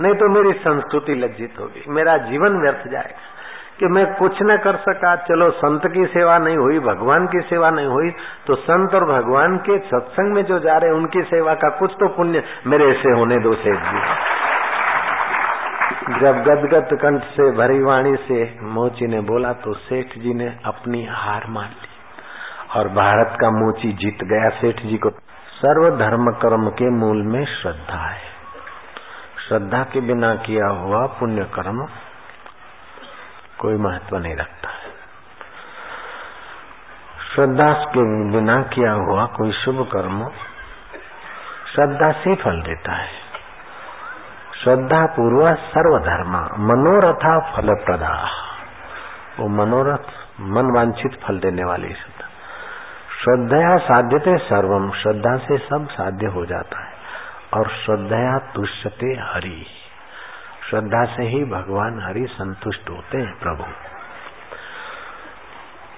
[0.00, 3.27] नहीं तो मेरी संस्कृति लज्जित होगी, मेरा जीवन व्यर्थ जाएगा।
[3.80, 7.70] कि मैं कुछ न कर सका। चलो, संत की सेवा नहीं हुई, भगवान की सेवा
[7.70, 8.10] नहीं हुई
[8.46, 12.08] तो संत और भगवान के सत्संग में जो जा रहे उनकी सेवा का कुछ तो
[12.08, 14.00] पुण्य मेरे से होने दो, सेठ जी।
[16.20, 21.06] जब गदगद कंठ से, भरी वाणी से मोची ने बोला तो सेठ जी ने अपनी
[21.10, 21.88] हार मान ली।
[22.76, 25.10] और भारत का मोची जीत गया, सेठ जी को।
[25.58, 28.20] सर्व धर्म कर्म के मूल में श्रद्धा है।
[29.48, 31.86] श्रद्धा के बिना किया हुआ पुण्य कर्म
[33.58, 34.68] कोई महत्व नहीं रखता।
[37.34, 40.28] श्रद्धा के बिना किया हुआ कोई शुभ कर्म
[41.74, 43.08] श्रद्धा से फल देता है।
[44.64, 48.30] श्रद्धा पूर्व सर्वधर्म, मनोरथा फल प्रदा
[49.40, 50.08] वो मनोरथ
[50.40, 52.28] मन वांछित फल देने वाली श्रद्धा।
[53.20, 56.92] श्रद्धया साध्यते सर्वम, श्रद्धा से सब साध्य हो जाता है।
[57.54, 59.66] और श्रद्धया तुष्यते हरि।
[60.70, 63.64] श्रद्धा से ही भगवान हरि संतुष्ट होते हैं, प्रभु।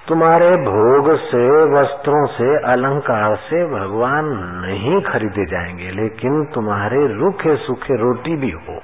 [0.09, 4.24] तुम्हारे भोग से, वस्त्रों से, अलंकार से भगवान
[4.66, 8.83] नहीं खरीदे जाएँगे, लेकिन तुम्हारे रूखे सूखे रोटी भी हो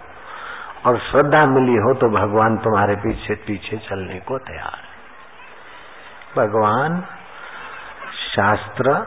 [0.86, 4.96] और श्रद्धा मिली हो तो भगवान तुम्हारे पीछे पीछे चलने को तैयार है।
[6.36, 7.04] भगवान,
[8.34, 9.06] शास्त्र,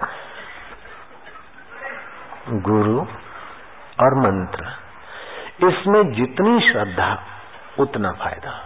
[2.49, 2.99] गुरु
[3.99, 4.88] और मंत्र
[5.63, 7.23] इसमें जितनी श्रद्धा,
[7.79, 8.65] उतना फ़ायदा।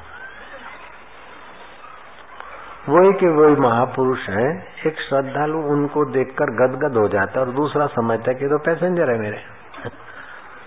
[2.89, 7.88] वही के वही महापुरुष हैं, एक श्रद्धालु उनको देखकर गदगद हो जाता है और दूसरा
[7.88, 9.43] समझता है कि तो पैसेंजर है मेरे।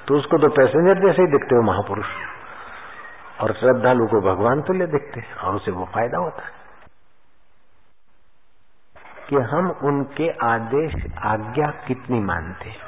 [0.08, 2.06] तो उसको तो पैसेंजर जैसे ही दिखते हो महापुरुष।
[3.40, 6.56] और श्रद्धालु को भगवान तुल्य दिखते हैं, और उसे वो फ़ायदा होता है।
[9.28, 12.85] कि हम उनके आदेश, आज्ञा कितनी मानते हैं?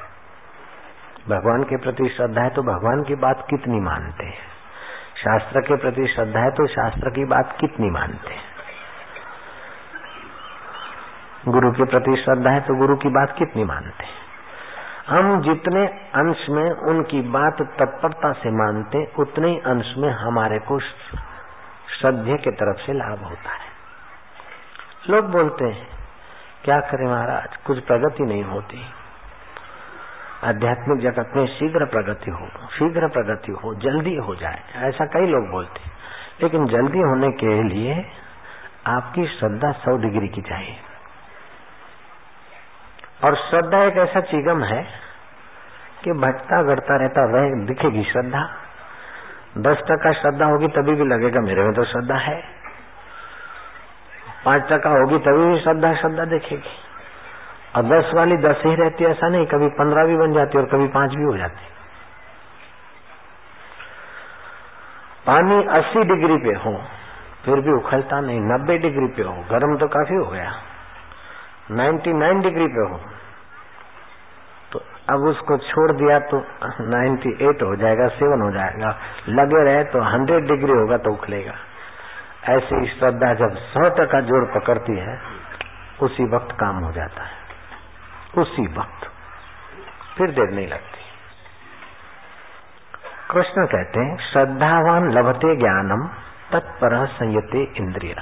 [1.29, 4.59] भगवान के प्रति श्रद्धा है तो भगवान की बात कितनी मानते हैं?
[5.17, 8.49] शास्त्र के प्रति श्रद्धा है तो शास्त्र की बात कितनी मानते हैं?
[11.47, 14.19] गुरु के प्रति श्रद्धा है तो गुरु की बात कितनी मानते हैं?
[15.07, 20.79] हम जितने अंश में उनकी बात तत्परता से मानते, उतने ही अंश में हमारे को
[21.99, 23.69] श्रद्धे के तरफ़ से लाभ होता है।
[25.09, 25.87] लोग बोलते हैं,
[26.63, 27.57] क्या करें महाराज?
[27.57, 28.85] कुछ प्रगति नहीं होती।
[30.43, 35.49] आध्यात्मिक जगत में शीघ्र प्रगति हो, शीघ्र प्रगति हो, जल्दी हो जाए, ऐसा कई लोग
[35.51, 35.79] बोलते
[36.43, 38.05] लेकिन जल्दी होने के लिए
[38.87, 40.77] आपकी श्रद्धा सौ डिग्री की चाहिए।
[43.23, 44.87] और श्रद्धा एक ऐसा चिगम है
[46.03, 48.43] कि भटता घटता रहता वह दिखेगी श्रद्धा।
[49.57, 52.43] दस टका श्रद्धा होगी तभी भी लगेगा, मेरे में तो श्रद्धा है।
[54.45, 56.88] पाँच टका होगी तभी भी श्रद्धा श्रद्धा दिखेगी।
[57.75, 60.65] और दस वाली दस ही रहती है, ऐसा नहीं, कभी पंद्रह भी बन जाती और
[60.67, 61.67] कभी पाँच भी हो जाती
[65.25, 66.71] पानी अस्सी डिग्री पे हो,
[67.45, 70.51] फिर भी उखलता नहीं, नब्बे डिग्री पे हो, गर्म तो काफ़ी हो गया।
[71.73, 72.99] 99 डिग्री पे हो
[74.71, 74.79] तो
[75.09, 76.39] अब उसको छोड़ दिया तो
[76.87, 78.89] 98 हो जाएगा, सेवन हो जाएगा।
[79.29, 81.53] लगे रहे तो 100 डिग्री होगा तो उखलेगा।
[82.49, 85.17] ऐसी श्रद्धा जब सौ टका जोड़ पकड़ती है,
[86.01, 87.38] उसी वक्त काम हो जाता है।
[88.37, 89.11] उसी वक्त
[90.17, 90.99] फिर देर नहीं लगती।
[93.31, 96.07] कृष्ण कहते हैं, श्रद्धावान लभते ज्ञानम,
[96.51, 98.15] तत्पर संयते इंद्रिय।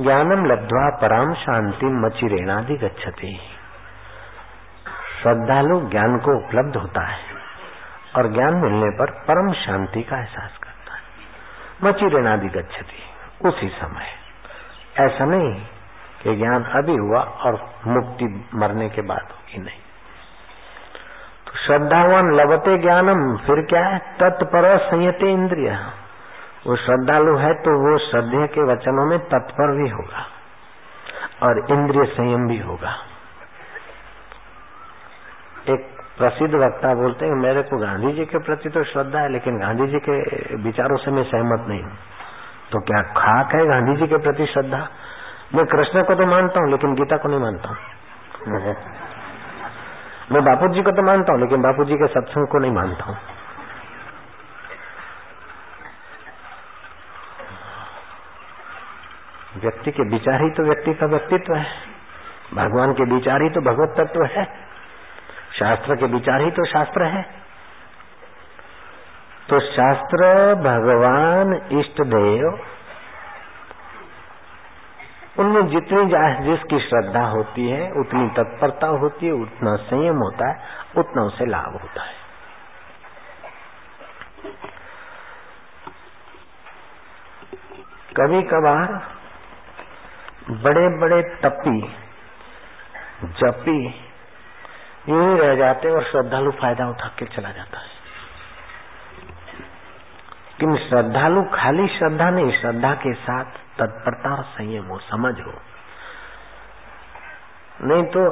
[0.00, 3.40] ज्ञानम लब्धवा पराम शांति मचिरेणादि गच्छति।
[5.22, 7.20] श्रद्धालु ज्ञान को उपलब्ध होता है
[8.16, 11.02] और ज्ञान मिलने पर परम शांति का एहसास करता है।
[11.84, 13.02] मचिरेणादि गच्छति,
[13.48, 14.06] उसी समय।
[14.98, 15.66] ऐसा नहीं
[16.20, 17.54] कि ज्ञान अभी हुआ और
[17.86, 19.78] मुक्ति मरने के बाद होगी नहीं।
[21.46, 23.98] तो श्रद्धावान लवते ज्ञानम, फिर क्या है?
[23.98, 25.70] तत्पर संयते इंद्रिय।
[26.66, 30.26] वो श्रद्धालु है तो वो श्रद्धे के वचनों में तत्पर भी होगा
[31.42, 32.94] और इंद्रिय संयम भी होगा।
[35.68, 39.58] एक प्रसिद्ध वक्ता बोलते हैं, मेरे को गांधी जी के प्रति तो श्रद्धा है, लेकिन
[39.58, 40.16] गांधी जी के
[40.56, 41.96] विचारों से मैं सहमत नहीं हूँ।
[42.72, 44.88] तो क्या खाक है गांधी जी के प्रति श्रद्धा?
[45.54, 47.76] मैं कृष्ण को तो मानता हूँ, लेकिन गीता को नहीं मानता हूँ।
[50.32, 53.04] मैं बापू जी को तो मानता हूँ, लेकिन बापू जी के सत्संग को नहीं मानता
[53.04, 53.16] हूँ।
[59.56, 61.66] व्यक्ति के विचार ही तो व्यक्ति का व्यक्तित्व है।
[62.54, 64.44] भगवान के विचार ही तो भगवत तत्व है।
[65.58, 67.22] शास्त्र के विचार ही तो शास्त्र है।
[69.48, 70.28] तो शास्त्र,
[70.64, 72.50] भगवान, इष्ट देव
[75.38, 76.04] उनमें जितनी
[76.44, 80.62] जिसकी श्रद्धा होती है, उतनी तत्परता होती है, उतना संयम होता है,
[80.96, 82.20] उतना उसे लाभ होता है।
[88.16, 89.00] कभी कभार
[90.50, 91.94] बड़े बड़े तपी
[93.24, 93.86] जपी
[95.08, 98.00] यूँ ही रह जाते और श्रद्धालु फ़ायदा उठा के चला जाता है।
[100.62, 103.44] लेकिन श्रद्धालु खाली श्रद्धा नहीं, श्रद्धा के साथ
[103.80, 105.52] तत्परता और संयम हो, समझ हो।
[107.82, 108.22] नहीं तो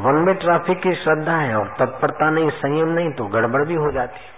[0.00, 3.90] वन में ट्रैफ़िक की श्रद्धा है और तत्परता नहीं, संयम नहीं तो गड़बड़ भी हो
[3.92, 4.32] जाती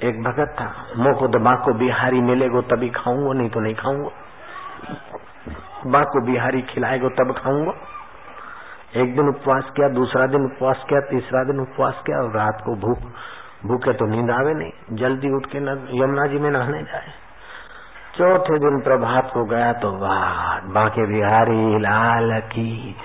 [0.00, 0.64] एक भगत था
[0.96, 4.10] मोको तो बाको बिहारी मिलेगो तभी खाऊँगा, नहीं तो नहीं खाऊँगा।
[5.90, 7.72] बाको बिहारी खिलाएगो तब खाऊँगा।
[8.96, 12.74] एक दिन उपवास किया, दूसरा दिन उपवास किया, तीसरा दिन उपवास किया, और रात को
[12.76, 12.98] भूख
[13.66, 15.58] भूखे तो नींद आवे नहीं। जल्दी उठ के
[15.98, 17.12] यमुना जी में नहाने जाए।
[18.18, 22.96] चौथे दिन प्रभात को गया तो वाह, बाके बिहारी, लाल की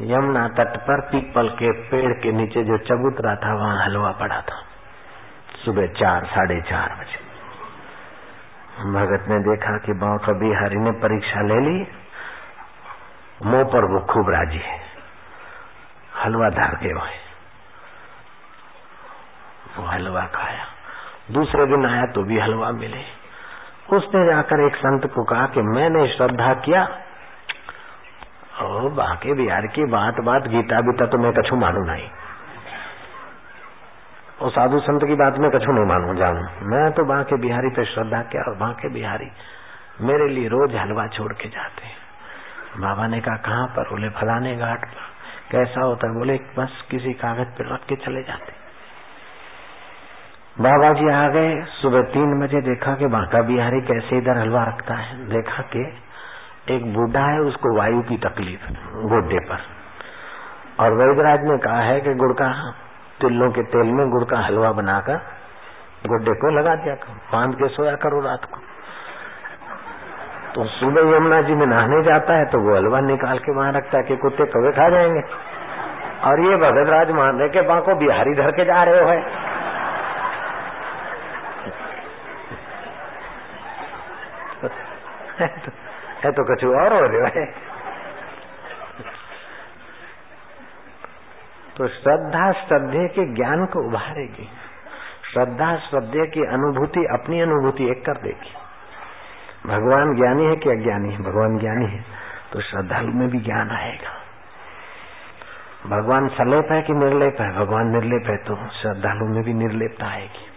[0.00, 4.62] यमुना तट पर पीपल के पेड़ के नीचे जो चबूतरा था, वहाँ हलवा पड़ा था।
[5.64, 7.24] सुबह चार, साढ़े चार बजे।
[8.92, 11.86] भगत ने देखा कि बाबा बिहारी ने परीक्षा ले ली।
[13.42, 14.80] मुँह पर वो खूब राज़ी है।
[16.24, 17.23] हलवा धार के हुए
[19.78, 20.64] वो हलवा खाया।
[21.30, 23.24] दूसरे दिन आया तो भी हलवा मिले।
[23.96, 26.88] उसने जाकर एक संत को कहा कि मैंने श्रद्धा किया।
[28.62, 32.10] ओ, बाके बिहार की बात बात, गीता बीता तो मैं कछु मानू नहीं।
[34.42, 37.84] और साधु संत की बात में कछु नहीं मानू, जानू। मैं तो बांके बिहारी पे
[37.84, 39.26] श्रद्धा किया और बांके बिहारी
[40.00, 42.04] मेरे लिए रोज हलवा छोड़ के जाते
[42.80, 43.90] बाबा ने कहाँ पर?
[43.90, 45.14] बोले, फलाने घाट पर।
[45.50, 46.14] कैसा होता है?
[46.14, 48.53] बोले, बस किसी कागज़ पर रख के चले जाते
[50.60, 54.94] बाबा जी आ गए, सुबह तीन बजे देखा कि बांका बिहारी कैसे इधर हलवा रखता
[54.94, 55.96] है। देखा कि
[56.70, 58.72] एक बूढ़ा है, उसको वायु की तकलीफ़
[59.06, 59.58] गोड्डे पर।
[60.80, 62.74] और वैदराज ने कहा है कि गुड़ का,
[63.20, 65.16] तिल्लों के तेल में गुड़ का हलवा बनाकर
[66.06, 68.56] गोड्डे को लगा दिया करो, बाँध के सोया करो रात को।
[70.54, 73.98] तो सुबह यमुना जी में नहाने जाता है तो वो हलवा निकाल के वहाँ रखता
[73.98, 75.20] है कि कुत्ते कवे खा जाएँगे।
[76.24, 79.43] और ये भगत राज मान रहे के बाको बिहारी धर के जा रहे हो है।
[86.24, 87.74] है तो कुछ और हो रहे है
[91.76, 94.48] तो श्रद्धा श्रद्धे के ज्ञान को उभारेगी।
[95.32, 98.52] श्रद्धा श्रद्धे की अनुभूति, अपनी अनुभूति एक कर देगी।
[99.66, 101.18] भगवान ज्ञानी है कि अज्ञानी है?
[101.18, 102.04] भगवान ज्ञानी है।
[102.52, 104.12] तो श्रद्धालु में भी ज्ञान आएगा।
[105.86, 107.52] भगवान सलेप है कि निर्लेप है?
[107.52, 110.53] भगवान निर्लेप है तो श्रद्धालु में भी निर्लेपता आएगी।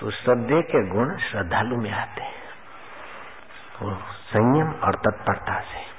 [0.00, 2.42] तो श्रद्धे के गुण श्रद्धालु में आते हैं।
[3.82, 5.90] वो संयम और तत्परता से।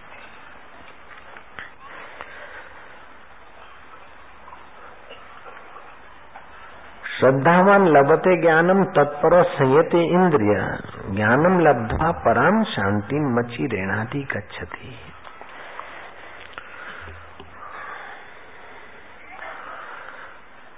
[7.19, 10.77] श्रद्धावान लभते ज्ञानम तत्पर संयते इंद्रिय।
[11.15, 14.99] ज्ञानम लब्धवा पराम शांति मची रेणाती गच्छति।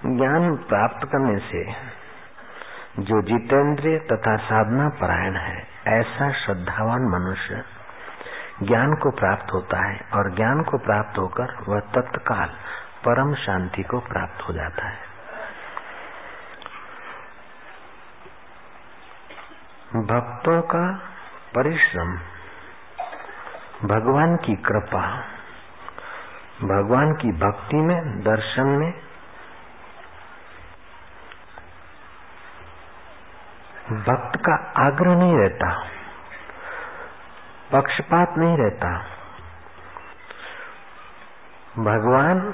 [0.06, 1.94] ज्ञान प्राप्त करने से
[3.00, 7.64] जो जितेंद्रिय तथा साधना परायण है, ऐसा श्रद्धावान मनुष्य
[8.64, 12.50] ज्ञान को प्राप्त होता है और ज्ञान को प्राप्त होकर वह तत्काल
[13.06, 15.14] परम शांति को प्राप्त हो जाता है।
[19.96, 20.94] भक्तों का
[21.56, 22.16] परिश्रम,
[23.88, 25.20] भगवान की कृपा,
[26.64, 28.94] भगवान की भक्ति में, दर्शन में
[33.92, 35.84] भक्त का आग्रह नहीं रहता।
[37.72, 39.00] पक्षपात नहीं रहता।
[41.80, 42.54] भगवान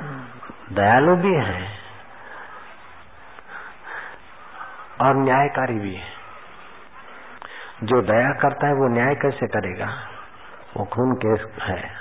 [0.71, 1.67] दयालु भी है
[5.01, 6.07] और न्यायकारी भी है।
[7.83, 9.85] जो दया करता है वो न्याय कैसे करेगा?
[10.77, 11.91] वो खून केस है।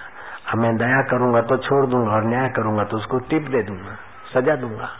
[0.52, 3.96] अब मैं दया करूँगा तो छोड़ दूँगा और न्याय करूँगा तो उसको टिप दे दूँगा,
[4.34, 4.90] सजा दूँगा।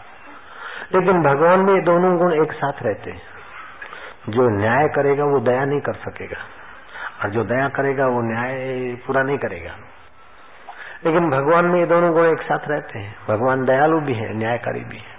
[0.95, 3.38] लेकिन भगवान में दोनों गुण एक साथ रहते हैं।
[4.29, 6.37] जो न्याय करेगा वो दया नहीं कर सकेगा।
[7.25, 8.59] और जो दया करेगा वो न्याय
[9.07, 9.77] पूरा नहीं करेगा।
[11.07, 14.81] लेकिन भगवान में ये दोनों गुण एक साथ रहते हैं। भगवान दयालु भी है, न्यायकारी
[14.81, 15.19] भी है।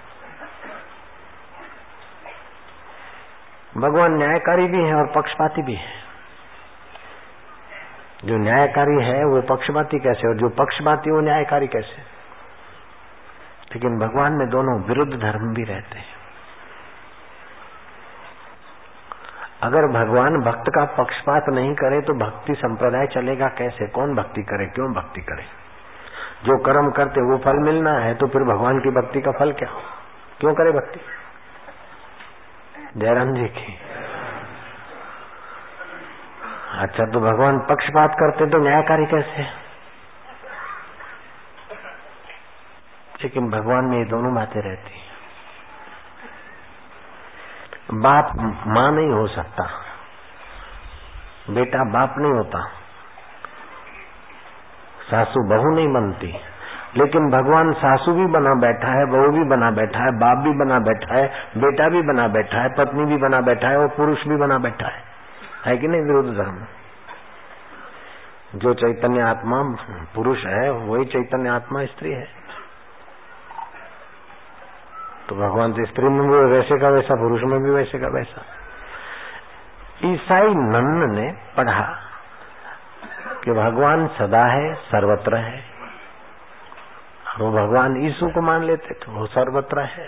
[3.76, 6.00] भगवान न्यायकारी भी है और पक्षपाती भी है।
[8.24, 10.28] जो न्यायकारी है, वो पक्षपाती कैसे?
[10.28, 12.20] और जो पक्षपाती वो न्यायकारी कैसे?
[13.74, 16.19] लेकिन भगवान में दोनों विरुद्ध धर्म भी रहते हैं।
[19.62, 23.86] अगर भगवान भक्त का पक्षपात नहीं करे तो भक्ति संप्रदाय चलेगा कैसे?
[23.86, 24.66] कौन भक्ति करे?
[24.66, 25.44] क्यों भक्ति करे?
[26.44, 29.70] जो कर्म करते वो फल मिलना है तो फिर भगवान की भक्ति का फल क्या?
[29.70, 29.80] हो
[30.40, 31.00] क्यों करे भक्ति?
[32.96, 33.78] जयराम जी की।
[36.78, 39.70] अच्छा तो भगवान पक्षपात करते तो न्यायकारी कैसे?
[43.22, 45.09] लेकिन भगवान में ये दोनों बातें रहती
[47.92, 48.32] बाप
[48.66, 49.70] माँ नहीं हो सकता।
[51.50, 52.68] बेटा बाप नहीं होता।
[55.10, 56.34] सासू बहू नहीं बनती।
[56.96, 60.78] लेकिन भगवान सासू भी बना बैठा है, बहू भी बना बैठा है, बाप भी बना
[60.78, 64.36] बैठा है, बेटा भी बना बैठा है, पत्नी भी बना बैठा है, और पुरुष भी
[64.36, 65.02] बना बैठा है।
[65.64, 66.66] है कि नहीं विरोध धर्म?
[68.58, 69.62] जो चैतन्य आत्मा
[70.14, 72.39] पुरुष है, वही चैतन्य आत्मा स्त्री है।
[75.30, 78.42] तो भगवान तो स्त्री में भी वैसे का वैसा, पुरुष में भी वैसे का वैसा।
[80.04, 81.26] ईसाई नन्न ने
[81.56, 81.82] पढ़ा
[83.44, 85.64] कि भगवान सदा है, सर्वत्र है।
[87.40, 90.06] वो भगवान ईसु को मान लेते तो वो सर्वत्र है।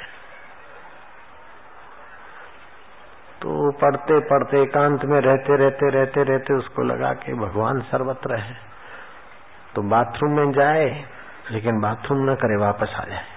[3.42, 8.56] तो पढ़ते पढ़ते, एकांत में रहते रहते रहते रहते उसको लगा कि भगवान सर्वत्र है।
[9.74, 11.04] तो बाथरूम में जाए,
[11.50, 13.31] लेकिन बाथरूम न करे, वापस आ जाए।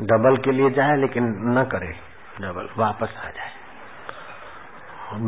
[0.00, 1.92] डबल के लिए जाए लेकिन न करे।
[2.40, 3.52] डबल। वापस आ जाए।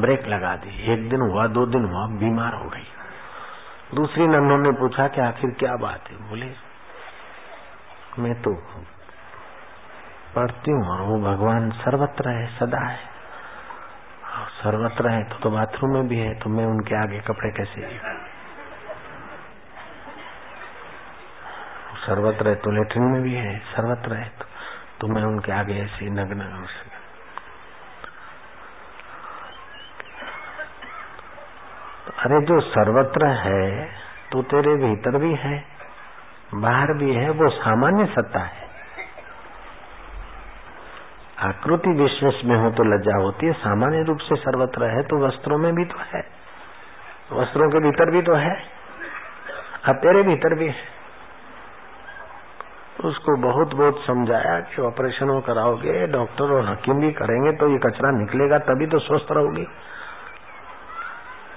[0.00, 2.86] ब्रेक लगा दी। एक दिन हुआ दो दिन हुआ बीमार हो गई।
[3.94, 6.16] दूसरी नन्नों ने पूछा कि आखिर क्या बात है?
[6.28, 6.50] बोले
[8.18, 8.54] मैं तो
[10.34, 13.18] पढ़ती हूँ और वो भगवान सर्वत्र है सदा है।
[14.58, 17.98] सर्वत्र है तो, तो बाथरूम में भी है तो मैं उनके आगे कपड़े कैसे
[22.06, 24.44] सर्वत्र है तो लेटरिन में भी है सर्वत्र है तो,
[25.00, 26.46] तो मैं उनके आगे ऐसे नग्न
[32.18, 33.66] अरे जो सर्वत्र है
[34.32, 35.56] तो तेरे भीतर भी है,
[36.54, 38.66] बाहर भी है, वो सामान्य सत्ता है।
[41.38, 45.58] आकृति विश्वास में हो तो लज्जा होती है, सामान्य रूप से सर्वत्र है तो वस्त्रों
[45.58, 46.22] में भी तो है।
[47.32, 48.54] वस्त्रों के भीतर भी तो है,
[49.84, 50.97] अब तेरे भीतर भी है।
[53.04, 57.78] उसको बहुत बहुत समझाया कि ऑपरेशन वो कराओगे, डॉक्टर और हकीम भी करेंगे तो ये
[57.78, 59.66] कचरा निकलेगा, तभी तो स्वस्थ रहोगी।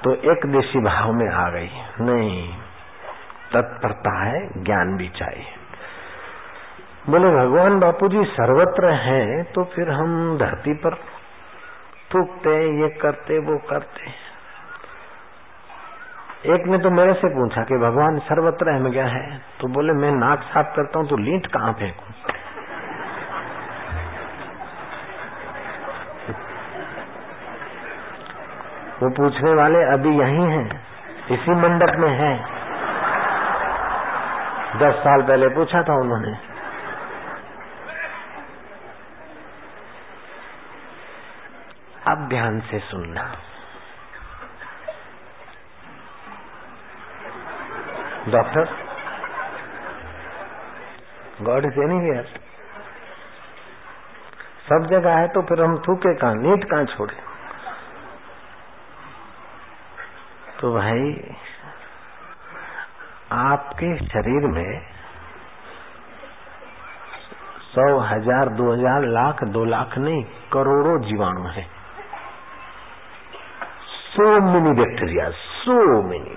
[0.04, 1.70] तो एक देशी भाव में आ गई।
[2.02, 2.56] नहीं,
[3.54, 5.46] तत्परता है, ज्ञान भी चाहिए।
[7.10, 10.96] बोले, भगवान बापू जी सर्वत्र हैं तो फिर हम धरती पर
[12.14, 14.31] थूकते ये करते, वो करते
[16.46, 20.12] एक ने तो मेरे से पूछा कि भगवान सर्वत्र हम क्या है। तो बोले, मैं
[20.12, 22.06] नाक साफ़ करता हूँ तो लीट कहाँ फेंकू?
[29.02, 30.66] वो पूछने वाले, अभी यही हैं,
[31.32, 32.36] इसी मंडप में हैं।
[34.80, 36.36] दस साल पहले पूछा था उन्होंने।
[42.08, 43.32] अब ध्यान से सुनना।
[48.30, 48.66] Doctor
[51.42, 52.26] God is anywhere
[54.64, 57.16] सब जगह है तो फिर हम थूके कहा, नीट कहाँ छोड़े?
[60.60, 61.08] तो भाई,
[63.32, 64.82] आपके शरीर में
[67.72, 71.66] सौ हज़ार, दो हज़ार, लाख, दो लाख नहीं, करोड़ों जीवाणु है।
[74.06, 76.36] So many bacteria so many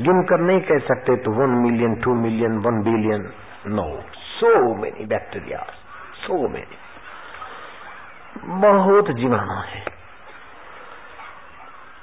[0.00, 3.22] गिन कर नहीं कह सकते तो one million two million one billion
[3.68, 3.84] no
[4.18, 5.58] so many bacteria
[6.16, 6.76] so many
[8.60, 9.84] बहुत जीवाणु है।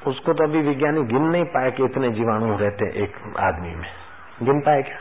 [0.08, 3.90] उसको तो अभी विज्ञानी गिन नहीं पाए कि इतने जीवाणु रहते एक आदमी में।
[4.44, 5.00] गिन पाए क्या?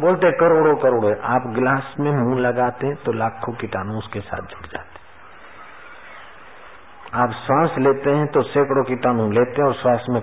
[0.00, 4.66] बोलते करोड़ों करोड़ों। आप गिलास में मुँह लगाते हैं तो लाखों कीटाणु उसके साथ जुड़
[4.66, 4.89] जाते
[7.12, 10.20] आप सांस लेते हैं तो सैकड़ों कीटाणु लेते हैं और श्वास में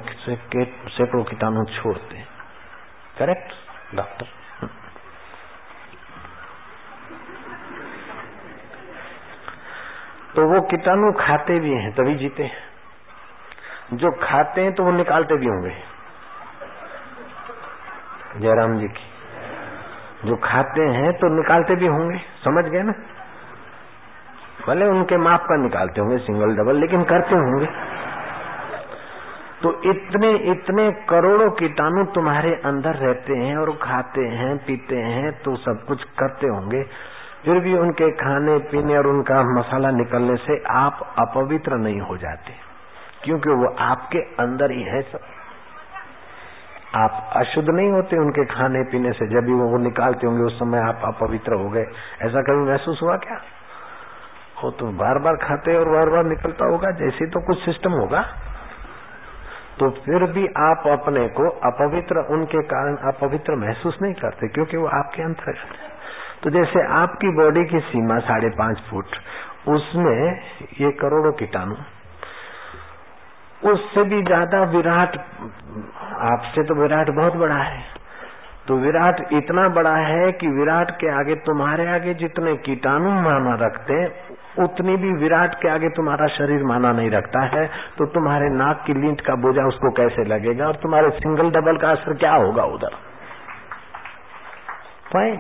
[0.90, 2.28] सैकड़ों कीटाणु छोड़ते हैं।
[3.18, 4.26] करेक्ट डॉक्टर
[10.36, 15.38] तो वो कीटाणु खाते भी हैं, तभी जीते हैं। जो खाते हैं तो वो निकालते
[15.38, 15.76] भी होंगे।
[18.38, 19.06] जयराम जी की।
[20.26, 22.94] जो खाते हैं तो निकालते भी होंगे, समझ गए ना?
[24.68, 27.68] भले उनके माप का निकालते होंगे सिंगल डबल लेकिन करते होंगे।
[29.62, 35.56] तो इतने इतने करोड़ों कीटाणु तुम्हारे अंदर रहते हैं और खाते हैं, पीते हैं तो
[35.58, 36.84] सब कुछ करते होंगे।
[37.46, 42.54] फिर भी उनके खाने, पीने और उनका मसाला निकलने से आप अपवित्र नहीं हो जाते,
[43.24, 45.20] क्योंकि वो आपके अंदर ही है सब।
[46.96, 50.80] आप अशुद्ध नहीं होते उनके खाने, पीने से, जब भी वो निकालते होंगे, उस समय
[50.80, 51.86] आप अपवित्र हो गए।
[52.22, 53.40] ऐसा कभी महसूस हुआ क्या?
[54.58, 58.22] वो तो बार बार खाते और बार बार निकलता होगा, जैसे तो कुछ सिस्टम होगा।
[59.80, 64.88] तो फिर भी आप अपने को अपवित्र, उनके कारण अपवित्र महसूस नहीं करते, क्योंकि वो
[64.94, 65.90] आपके अंतर्गत है।
[66.44, 69.16] तो जैसे आपकी बॉडी की सीमा साढ़े पाँच फुट,
[69.68, 70.42] उसमें
[70.82, 71.76] ये करोड़ों कीटाणु,
[73.66, 75.18] उससे भी ज़्यादा विराट,
[76.26, 77.86] आपसे तो विराट बहुत बड़ा है।
[78.68, 84.06] तो विराट इतना बड़ा है कि विराट के आगे, तुम्हारे आगे जितने कीटाणु माना रखते
[84.58, 87.66] उतनी भी विराट के आगे तुम्हारा शरीर माना नहीं रखता है
[87.98, 91.92] तो तुम्हारे नाक की लींट का बोझा उसको कैसे लगेगा और तुम्हारे सिंगल डबल का
[91.92, 92.98] असर क्या होगा उधर?
[95.14, 95.38] फाइन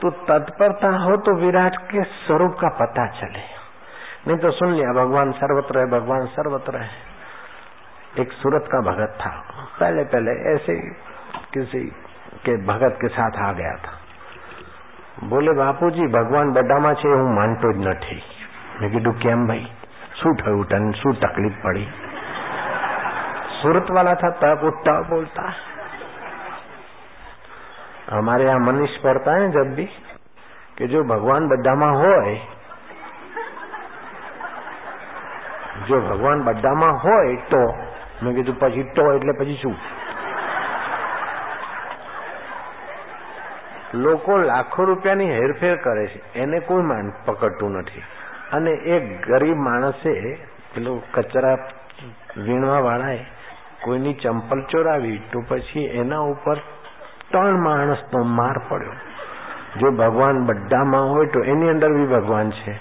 [0.00, 3.42] तो तत्परता हो तो विराट के स्वरूप का पता चले।
[4.26, 7.03] नहीं तो सुन लिया, भगवान सर्वत्र है, भगवान सर्वत्र है।
[8.15, 9.31] एक सूरत का भगत था
[9.79, 10.75] पहले पहले ऐसे
[11.53, 11.81] किसी
[12.45, 13.95] के भगत के साथ आ गया था
[15.27, 18.19] बोले बापूजी भगवान બધામાં છે હું માનતો જ નથી
[18.81, 19.65] મેં કીધું કેમ ભાઈ
[20.13, 21.87] શું થયું તને શું તકલીફ પડી
[23.57, 25.47] सूरत वाला था तब उठता बोलता
[28.11, 29.87] हमारे यहाँ मनीष पढ़ता है जब भी
[30.77, 32.37] कि जो भगवान बड्डामा હોય
[35.87, 37.61] જો ભગવાન બધામાં હોય તો
[38.22, 39.76] મેં કીધું, પછી તો એટલે પછી શું?
[43.94, 46.34] લોકો લાખો રૂપિયાની હેરફેર કરે છે.
[46.34, 48.02] એને કોઈ માન પકડતું નથી.
[48.52, 50.34] અને એક ગરીબ માણસે
[50.74, 51.58] પેલો કચરા
[52.36, 53.24] વીણવા વાળાએ
[53.80, 56.56] કોઈની ચંપલ ચોરાવી તો પછી એના ઉપર
[57.30, 58.92] ત્રણ માણસનો માર પડ્યો.
[59.80, 62.72] જો ભગવાન બધામાં હોય તો એની અંદર બી ભગવાન છે.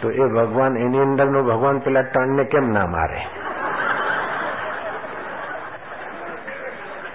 [0.00, 3.47] તો એ ભગવાન એની અંદરનો ભગવાન પેલા ત્રણને કેમ ના મારે?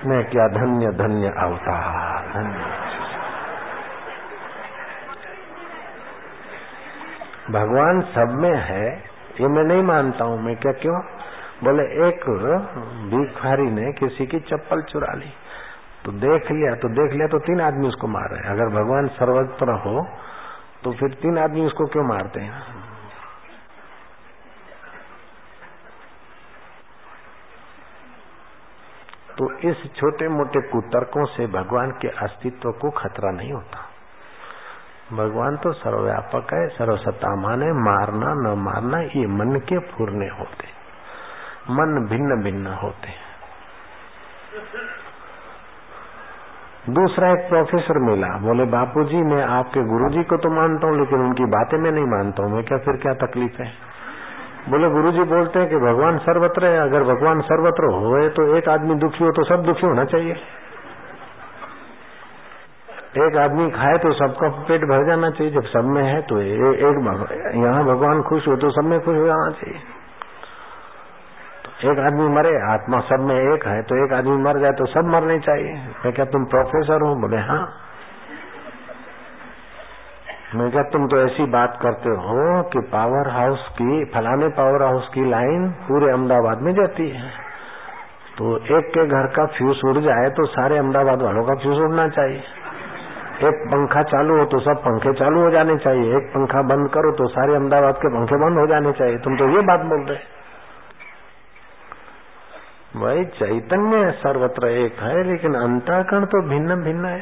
[0.05, 2.71] मैं क्या धन्य धन्य अवतार। धन्य
[7.51, 8.87] भगवान सब में है,
[9.41, 10.99] ये मैं नहीं मानता हूँ, मैं क्या क्यों?
[11.63, 12.25] बोले, एक
[13.09, 15.31] भिखारी ने किसी की चप्पल चुरा ली।
[16.05, 19.75] तो देख लिया तो देख लिया तो तीन आदमी उसको मार रहे अगर भगवान सर्वत्र
[19.81, 20.01] हो
[20.83, 22.82] तो फिर तीन आदमी उसको क्यों मारते हैं?
[29.37, 33.89] तो इस छोटे मोटे कुतर्कों से भगवान के अस्तित्व को खतरा नहीं होता।
[35.13, 40.67] भगवान तो सर्वव्यापक है, सर्वसत्तामान है, मारना, न मारना, ये मन के फूरने होते।
[41.69, 43.33] मन भिन्न भिन्न होते।
[46.89, 51.45] दूसरा एक प्रोफेसर मिला, बोले, बापूजी, मैं आपके गुरुजी को तो मानता हूँ, लेकिन उनकी
[51.45, 53.92] बातें मैं नहीं मानता हूँ, मैं क्या, फिर क्या तकलीफ़ है?
[54.69, 58.95] बोले गुरुजी बोलते हैं कि भगवान सर्वत्र है अगर भगवान सर्वत्र हो तो एक आदमी
[58.99, 60.35] दुखी हो तो सब दुखी होना चाहिए।
[63.23, 66.45] एक आदमी खाए तो सबका पेट भर जाना चाहिए जब सब में है तो ए,
[66.81, 66.95] एक
[67.57, 69.79] यहाँ भगवान खुश हो तो सब में खुश हो जाना चाहिए।
[71.65, 74.85] तो एक आदमी मरे आत्मा सब में एक है तो एक आदमी मर जाए तो
[74.93, 75.73] सब मरने चाहिए।
[76.05, 77.15] मैं क्या तुम प्रोफेसर हो?
[77.21, 77.63] बोले हाँ।
[80.53, 82.41] मैं क्या तुम तो ऐसी बात करते हो
[82.71, 87.29] कि पावर हाउस की, फलाने पावर हाउस की लाइन पूरे अहमदाबाद में जाती है।
[88.37, 92.07] तो एक के घर का फ्यूज उड़ जाए तो सारे अहमदाबाद वालों का फ्यूज उड़ना
[92.09, 92.43] चाहिए।
[93.47, 97.11] एक पंखा चालू हो तो सब पंखे चालू हो जाने चाहिए। एक पंखा बंद करो
[97.13, 100.41] तो सारे अहमदाबाद के पंखे बंद हो जाने चाहिए। तुम तो ये बात बोल रहे
[102.95, 107.21] भाई, चैतन्य सर्वत्र एक है, लेकिन अंतःकरण तो भिन्न भिन्न है।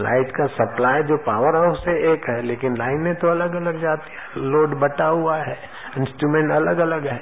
[0.00, 4.12] लाइट का सप्लाई जो पावर हाउस से एक है, लेकिन लाइनें तो अलग अलग जाती
[4.12, 5.56] है। लोड बटा हुआ है
[5.98, 7.20] इंस्ट्रूमेंट अलग अलग है।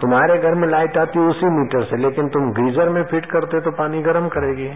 [0.00, 3.60] तुम्हारे घर में लाइट आती है उसी मीटर से, लेकिन तुम गीजर में फिट करते
[3.60, 4.68] तो पानी गर्म करेगी।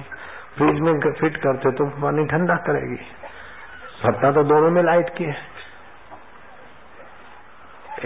[0.57, 2.97] फ्रिज में फिट करते तो पानी ठंडा करेगी।
[3.99, 5.37] सत्ता तो दोनों में लाइट की है।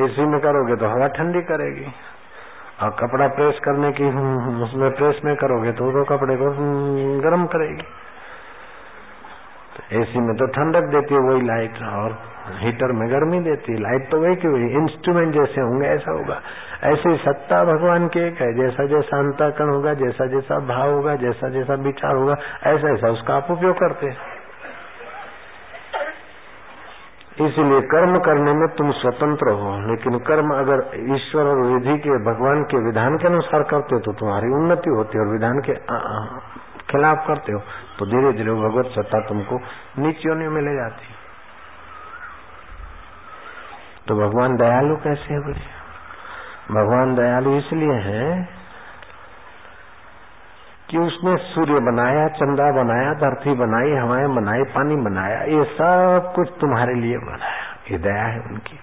[0.00, 1.86] एसी में करोगे तो हवा ठंडी करेगी।
[2.82, 4.08] और कपड़ा प्रेस करने की
[4.64, 6.50] उसमें प्रेस में करोगे तो वो कपड़े को
[7.22, 7.86] गर्म करेगी।
[9.76, 12.18] तो एसी में तो ठंडक देती है, वही लाइट और
[12.54, 16.40] हीटर में गर्मी देती है। लाइट तो वही की वही इंस्ट्रूमेंट जैसे होंगे, ऐसा होगा।
[16.84, 21.48] ऐसी सत्ता भगवान की एक है। जैसा जैसा अंतकरण होगा, जैसा जैसा भाव होगा, जैसा
[21.48, 24.14] जैसा विचार होगा, ऐसा ऐसा उसका आप उपयोग करते
[27.40, 30.82] इसलिए कर्म करने में तुम स्वतंत्र हो। लेकिन कर्म अगर
[31.14, 35.18] ईश्वर और विधि के, भगवान के विधान के अनुसार करते हो तो तुम्हारी उन्नति होती
[35.18, 35.72] है और विधान के
[36.90, 37.60] खिलाफ करते हो
[37.98, 39.60] तो धीरे धीरे भगवत सत्ता तुमको
[39.98, 41.12] नीचियों में ले जाती
[44.08, 45.64] तो भगवान दयालु कैसे है बोले?
[46.70, 48.24] भगवान दयालु इसलिए है
[50.90, 56.50] कि उसने सूर्य बनाया चंदा बनाया, धरती बनाई, हवाएँ बनाई, पानी बनाया, ये सब कुछ
[56.60, 58.78] तुम्हारे लिए बनाया। ये दया है उनकी।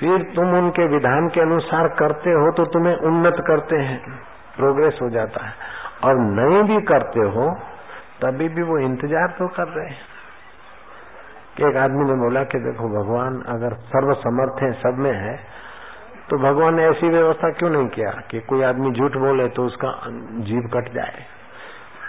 [0.00, 4.00] फिर तुम उनके विधान के अनुसार करते हो तो तुम्हें उन्नत करते हैं,
[4.56, 5.54] प्रोग्रेस हो जाता है।
[6.04, 7.50] और नहीं भी करते हो,
[8.22, 10.04] तभी भी वो इंतज़ार तो कर रहे हैं।
[11.56, 15.36] कि एक आदमी ने बोला कि देखो भगवान, अगर सर्व समर्थ है, सब में है
[16.30, 19.90] तो भगवान ने ऐसी व्यवस्था क्यों नहीं किया कि कोई आदमी झूठ बोले तो उसका
[20.42, 21.24] जीव कट जाए?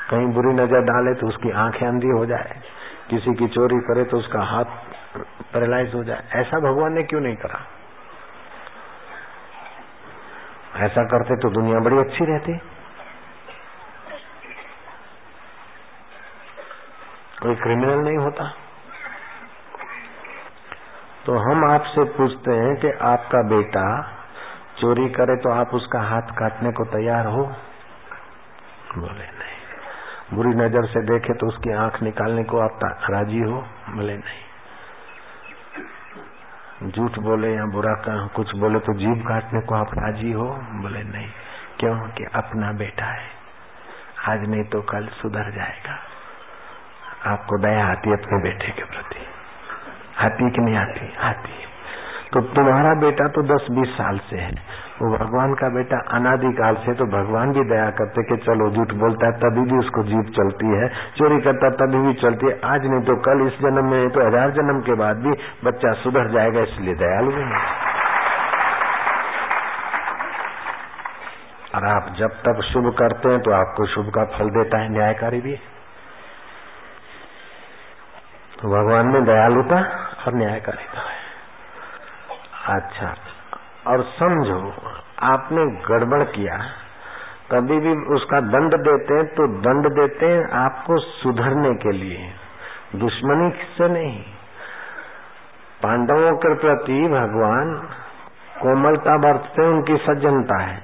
[0.10, 2.56] कहीं बुरी नज़र डाले तो उसकी आँखें अंधी हो जाए।
[3.10, 4.66] किसी की चोरी करे तो उसका हाथ
[5.54, 7.60] पैरालाइज हो जाए। ऐसा भगवान ने क्यों नहीं करा?
[10.86, 12.60] ऐसा करते तो दुनिया बड़ी अच्छी रहती।
[17.48, 18.54] कोई क्रिमिनल नहीं होता।
[21.26, 24.02] तो हम आपसे पूछते हैं कि आपका बेटा
[24.82, 27.46] चोरी करे तो आप उसका हाथ काटने को तैयार हो?
[28.98, 29.58] बोले, नहीं।
[30.34, 32.80] बुरी नज़र से देखे तो उसकी आँख निकालने को आप
[33.10, 33.66] राज़ी हो?
[33.90, 34.44] बोले, नहीं।
[36.92, 40.50] झूठ बोले या बुरा का कुछ बोले तो जीभ काटने को आप राज़ी हो?
[40.54, 41.30] बोले, नहीं।
[41.80, 42.00] क्यों?
[42.00, 43.30] कि अपना बेटा है।
[44.30, 46.07] आज नहीं तो कल सुधर जाएगा।
[47.26, 49.26] आपको दया आती है अपने बेटे के प्रति।
[50.18, 51.14] आती कि नहीं आती?
[51.22, 51.56] आती।
[52.34, 54.52] तो तुम्हारा बेटा तो दस बीस साल से है।
[55.02, 59.28] वो भगवान का बेटा अनादिकाल से तो भगवान भी दया करते कि चलो झूठ बोलता
[59.28, 63.02] है, तभी भी उसको जीप चलती है। चोरी करता तभी भी चलती है। आज नहीं
[63.02, 66.96] तो कल, इस जन्म में तो हज़ार जन्म के बाद भी बच्चा सुधर जाएगा, इसलिए
[66.96, 67.32] दयालु
[71.76, 75.42] और आप जब तक शुभ करते हैं तो आपको शुभ का फल देता है न्यायकारी
[75.42, 75.58] भी।
[78.60, 79.80] तो भगवान में दयालुता
[80.22, 81.18] और न्यायकारिता है।
[82.72, 83.14] अच्छा
[83.88, 84.62] और समझो,
[85.26, 86.58] आपने गड़बड़ किया,
[87.52, 92.32] कभी भी उसका दंड देते हैं तो दंड देते हैं आपको सुधरने के लिए,
[92.96, 94.20] दुश्मनी से नहीं।
[95.82, 97.74] पांडवों के प्रति भगवान
[98.58, 100.78] कोमलता बरतते उनकी सज्जनता है।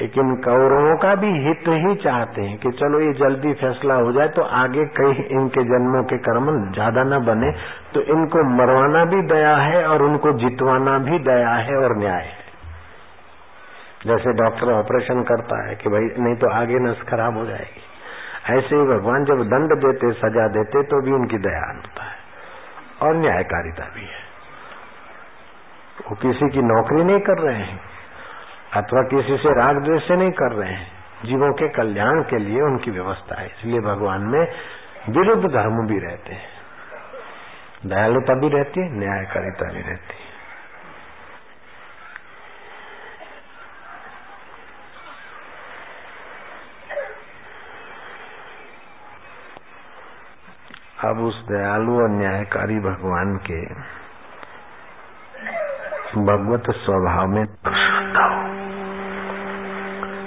[0.00, 4.28] लेकिन कौरवों का भी हित ही चाहते हैं कि चलो ये जल्दी फैसला हो जाए
[4.28, 7.50] तो आगे कई इनके जन्मों के कर्म ज़्यादा न बने
[7.94, 12.42] तो इनको मरवाना भी दया है और उनको जितवाना भी दया है और न्याय है।
[14.06, 17.82] जैसे डॉक्टर ऑपरेशन करता है कि भाई, नहीं तो आगे नस खराब हो जाएगी।
[18.52, 22.22] ऐसे ही भगवान जब दंड देते, सजा देते तो भी उनकी दया होता है।
[23.02, 24.22] और न्यायकारिता भी है।
[26.00, 27.93] वो किसी की नौकरी नहीं कर रहे हैं।
[28.76, 30.92] अथवा किसी से राग द्वेष से नहीं कर रहे हैं।
[31.24, 34.52] जीवों के कल्याण के लिए उनकी व्यवस्था है। इसलिए भगवान में
[35.08, 36.48] विरुद्ध धर्म भी रहते हैं।
[37.86, 40.24] दयालुता भी रहती है, न्यायकारिता भी रहती है।
[51.10, 53.64] अब उस दयालु और न्यायकारी भगवान के
[56.20, 58.53] भगवत स्वभाव में श्रद्धा हो।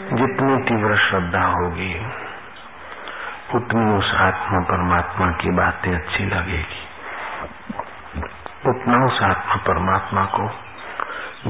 [0.07, 2.05] जितनी तीव्र श्रद्धा होगी,
[3.55, 6.87] उतनी उस आत्मा परमात्मा की बातें अच्छी लगेगी।
[8.69, 10.49] उतना उस आत्मा परमात्मा को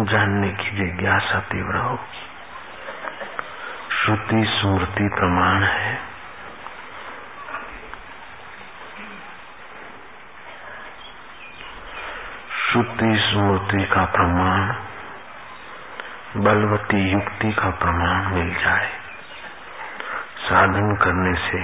[0.05, 2.27] जानने की जिज्ञासा तीव्र होगी।
[3.97, 5.99] श्रुति स्मृति प्रमाण है।
[12.71, 14.86] श्रुति स्मृति का प्रमाण
[16.37, 18.89] बलवती युक्ति का प्रमाण मिल जाए।
[20.37, 21.61] साधन करने से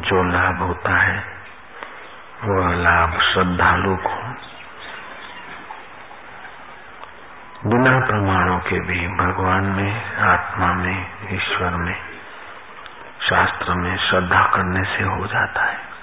[0.00, 1.16] जो लाभ होता है,
[2.44, 4.16] वह लाभ श्रद्धालु को
[7.68, 11.96] बिना प्रमाणों के भी भगवान में, आत्मा में, ईश्वर में,
[13.20, 15.94] शास्त्र में श्रद्धा करने से हो जाता है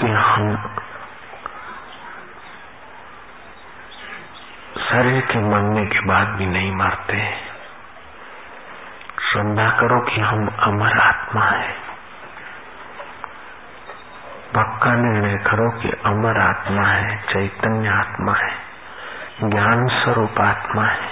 [0.00, 0.56] कि हम
[4.78, 7.20] शरीर के मरने के बाद भी नहीं मरते
[9.22, 11.72] श्रद्धा करो कि हम अमर आत्मा है।
[14.54, 18.54] पक्का निर्णय करो कि अमर आत्मा है, चैतन्य आत्मा है,
[19.42, 21.08] ज्ञान स्वरूप आत्मा है।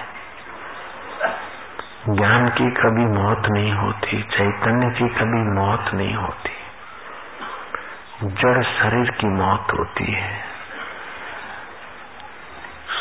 [2.09, 6.51] ज्ञान की कभी मौत नहीं होती, चैतन्य की कभी मौत नहीं होती।
[8.23, 10.45] जड़ शरीर की मौत होती है।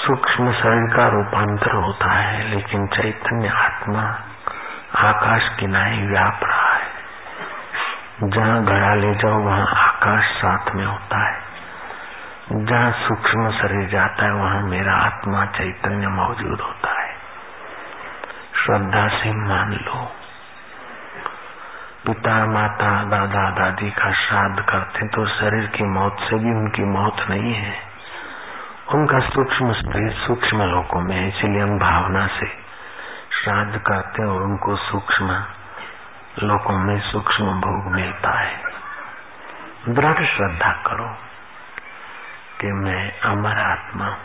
[0.08, 4.30] सूक्ष्म शरीर का रूपांतर होता है, लेकिन चैतन्य आत्मा
[4.96, 6.94] आकाश किनारे व्याप रहा है।
[8.24, 11.42] जहाँ घड़ा ले जाओ, वहाँ आकाश साथ में होता है।
[12.52, 17.14] जहाँ सूक्ष्म शरीर जाता है, वहाँ मेरा आत्मा चैतन्य मौजूद होता है।
[18.66, 20.12] श्रद्धा से मान लो।
[22.06, 27.26] पिता, माता, दादा, दादी का श्राद्ध करते तो शरीर की मौत से भी उनकी मौत
[27.30, 27.76] नहीं है।
[28.94, 32.63] उनका सूक्ष्म शरीर सूक्ष्म लोकों में है, इसलिए हम भावना से
[33.44, 35.46] श्राद्ध करते और उनको सूक्ष्म
[36.44, 38.64] लोकों में सूक्ष्म भोग मिलता है।
[39.90, 41.18] दृढ़ श्रद्धा करो
[42.62, 44.18] कि मैं अमर आत्मा हूँ।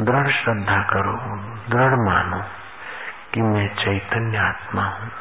[0.00, 1.12] दृढ़ श्रद्धा करो,
[1.68, 2.44] दृढ़ मानो
[3.34, 5.12] कि मैं चैतन्य आत्मा हूँ।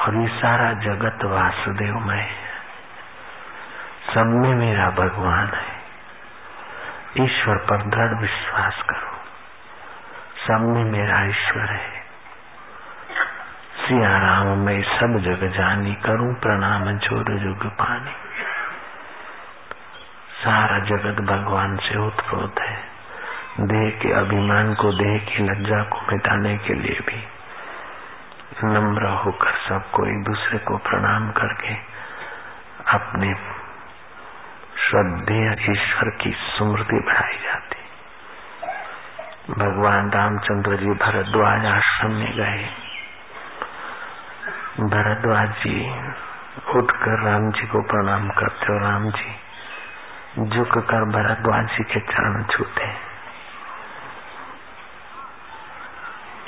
[0.00, 2.48] और ये सारा जगत वासुदेवमय है।
[4.14, 5.82] सब में मेरा भगवान है।
[7.24, 9.07] ईश्वर पर दृढ़ विश्वास करो।
[10.48, 12.02] सब में मेरा ईश्वर है।
[13.78, 18.10] सिया राम, मैं सब जग जानी करूँ, प्रणाम ज़ोर जुग पानी।
[20.44, 22.76] सारा जगत भगवान से उत्प्रोत है।
[23.60, 27.24] देह के अभिमान को देह की लज्जा को मिटाने के लिए भी।
[28.64, 31.74] नम्र होकर सबको एक दूसरे को प्रणाम करके
[32.94, 33.34] अपने
[34.78, 37.77] श्रद्धेय ईश्वर की स्मृति बढ़ाई जाती
[39.48, 42.68] भगवान रामचंद्र जी भरद्वाज आश्रम में गए।
[44.80, 45.90] भरद्वाज जी
[46.76, 52.44] उठकर राम जी को प्रणाम करते हो राम जी झुक कर भरद्वाज जी के चरण
[52.44, 52.86] छूते।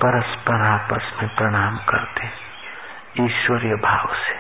[0.03, 2.31] परस्पर आपस में प्रणाम करते,
[3.25, 4.35] ईश्वरीय भाव से।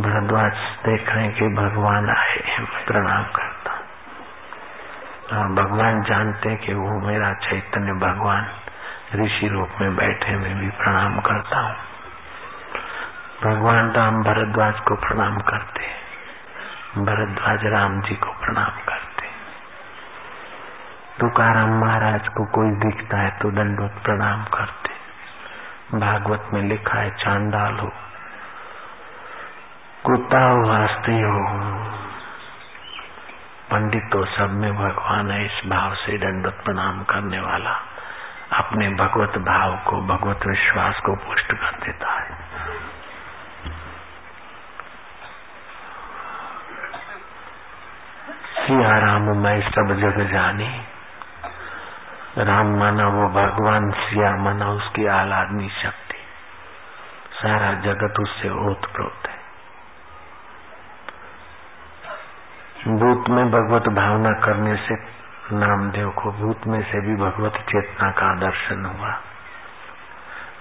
[0.00, 0.52] भरद्वाज
[0.86, 3.77] देख रहे कि भगवान आए मैं प्रणाम करता। और
[5.32, 8.46] भगवान जानते कि वो मेरा चैतन्य भगवान
[9.14, 11.76] ऋषि रूप में बैठे, मैं भी प्रणाम करता हूँ।
[13.44, 15.86] भगवान राम भरद्वाज को प्रणाम करते
[17.04, 19.28] भरद्वाज राम जी को प्रणाम करते
[21.20, 27.74] तुकाराम महाराज को कोई दिखता है तो दंडवत प्रणाम करते भागवत में लिखा है चांडाल
[27.74, 27.92] हो
[30.04, 31.38] कुत्ता वास्ते हो
[33.70, 37.72] पंडित तो सब में भगवान है, इस भाव से दंडवत प्रणाम करने वाला।
[38.52, 42.48] अपने भगवत भाव को, भगवत विश्वास को पुष्ट कर देता है।
[48.66, 50.80] सिया राम, मैं सब जग जानी।
[52.38, 56.18] राम माना वो भगवान, सिया माना उसकी आलादनी शक्ति।
[57.32, 59.37] सारा जगत उससे ओतप्रोत है।
[62.88, 64.94] भूत में भगवत भावना करने से
[65.52, 69.20] नामदेव को भूत में से भी भगवत चेतना का दर्शन हुआ।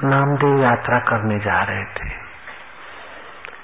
[0.04, 2.10] नामदेव यात्रा करने जा रहे थे।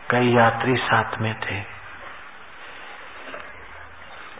[0.09, 1.59] कई यात्री साथ में थे।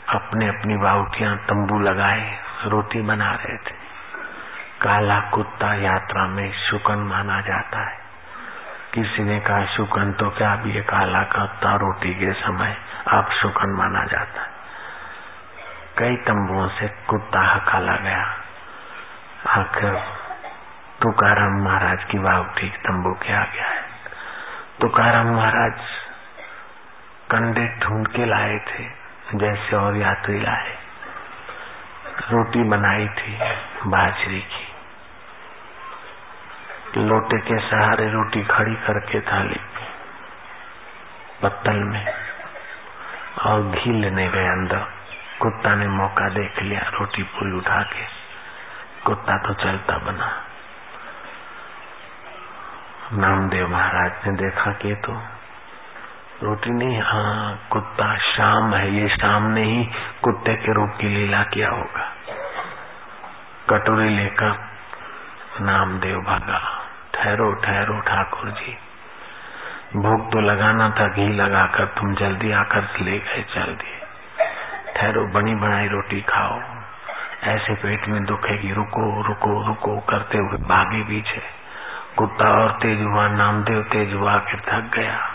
[0.10, 3.76] अपने अपनी बाउटियाँ तंबू लगाए, रोटी बना रहे थे।
[4.82, 8.03] काला कुत्ता यात्रा में शुकन माना जाता है।
[8.94, 12.78] किसी ने कहा सुकन तो क्या भी है काला कुत्ता रोटी के समय
[13.08, 14.50] आप सुकन माना जाता है?
[15.98, 18.38] कई तंबुओं से कुत्ता हकाला गया।
[19.48, 20.04] आखिर
[21.02, 22.18] तुकाराम महाराज की
[22.62, 23.84] ठीक तंबू के आ गया है
[24.82, 25.80] तुकाराम महाराज
[27.32, 28.84] कंडे ढूंढ के लाए थे,
[29.36, 30.78] जैसे और यात्री लाए।
[32.32, 33.40] रोटी बनाई थी,
[33.88, 34.73] बाजरी की।
[36.98, 39.60] लोटे के सहारे रोटी खड़ी करके थाली,
[41.42, 42.14] पत्तल में,
[43.46, 44.86] और घी लेने गए अंदर।
[45.40, 48.06] कुत्ता ने मौका देख लिया, रोटी पूरी उठा के।
[49.06, 50.44] कुत्ता तो चलता बना।
[53.14, 55.14] नामदेव महाराज ने देखा कि तो
[56.44, 59.86] रोटी नहीं हाँ कुत्ता शाम है, ये शाम ने ही
[60.24, 62.12] कुत्ते के रूप की लीला किया होगा।
[63.70, 64.74] कटोरी लेकर
[65.62, 66.83] नामदेव भागा।
[67.14, 68.78] ठहरो ठहरो ठाकुर जी।
[69.96, 74.00] भोग तो लगाना था, घी लगाकर तुम जल्दी आकर ले गए चल दिए
[74.96, 76.62] ठहरो, बनी बनाई रोटी खाओ।
[77.44, 81.42] ऐसे पेट में दुखेगी, रुको रुको रुको करते हुए भागे पीछे।
[82.18, 85.30] कुत्ता और तेज हुआ, नामदेव तेज हुआ फिर थक गया।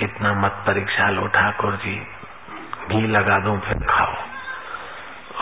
[0.00, 2.06] इतना मत परीक्षा लो ठाकुर जी।
[2.88, 4.14] घी लगा दो, फिर खाओ।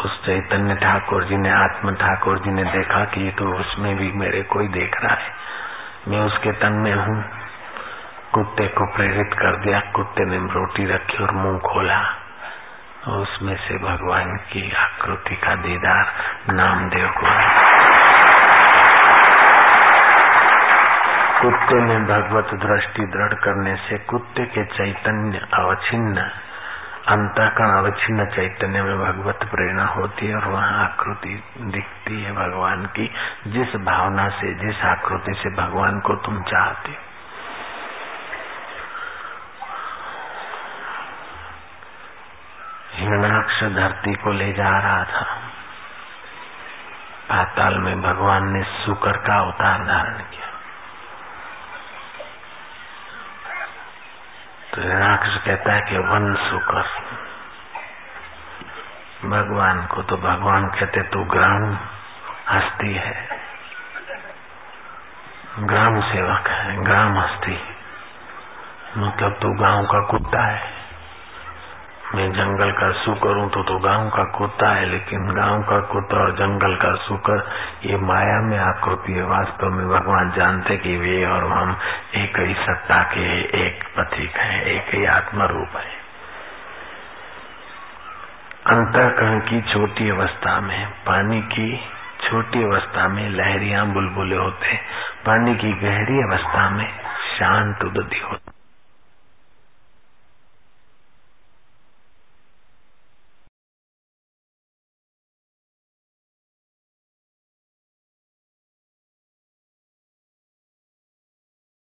[0.05, 4.12] उस चैतन्य ठाकुर जी ने, आत्म ठाकुर जी ने देखा कि ये तो उसमें भी
[4.12, 5.30] मेरे कोई देख रहा है।
[6.09, 7.24] मैं उसके तन में हूँ।
[8.32, 12.07] कुत्ते को प्रेरित कर दिया। कुत्ते ने रोटी रखी और मुँह खोला।
[13.09, 16.12] उसमें से भगवान की आकृति का दीदार
[16.53, 17.26] नामदेव को
[21.42, 26.30] कुत्ते में भगवत दृष्टि दृढ़ करने से कुत्ते के चैतन्य अवच्छिन्न
[27.09, 33.15] अंतकरण अवच्छिन्न चैतन्य में भगवत प्रेरणा होती है और वहाँ आकृति दिखती है भगवान की।
[33.47, 37.07] जिस भावना से, जिस आकृति से भगवान को तुम चाहते हो।
[42.93, 45.23] हिरणाक्ष धरती को ले जा रहा था।
[47.29, 50.45] पाताल में भगवान ने सुकर का अवतार धारण किया।
[54.77, 56.83] तो हिरणाक्ष कहता है कि वन सुकर।
[59.29, 61.79] भगवान को तो भगवान कहते तू ग्राम
[62.51, 63.29] हस्ती है।
[65.59, 67.61] ग्राम सेवक है, ग्राम हस्ती।
[68.99, 70.86] मतलब तू गाँव का कुत्ता है।
[72.15, 76.17] मैं जंगल का सुकर हूँ तो तो गाँव का कुत्ता है, लेकिन गाँव का कुत्ता
[76.17, 77.43] और जंगल का सुकर
[77.87, 81.77] ये माया में आकृति है। वास्तव में भगवान जानते कि वे और हम
[82.15, 83.27] एक ही सत्ता के
[83.67, 85.95] एक प्रतीक है, एक ही आत्मा रूप है।
[88.67, 91.71] अंतकरण की छोटी अवस्था में, पानी की
[92.21, 94.77] छोटी अवस्था में लहरिया बुलबुले होते
[95.27, 96.89] पानी की गहरी अवस्था में
[97.39, 98.56] शांत उदती होती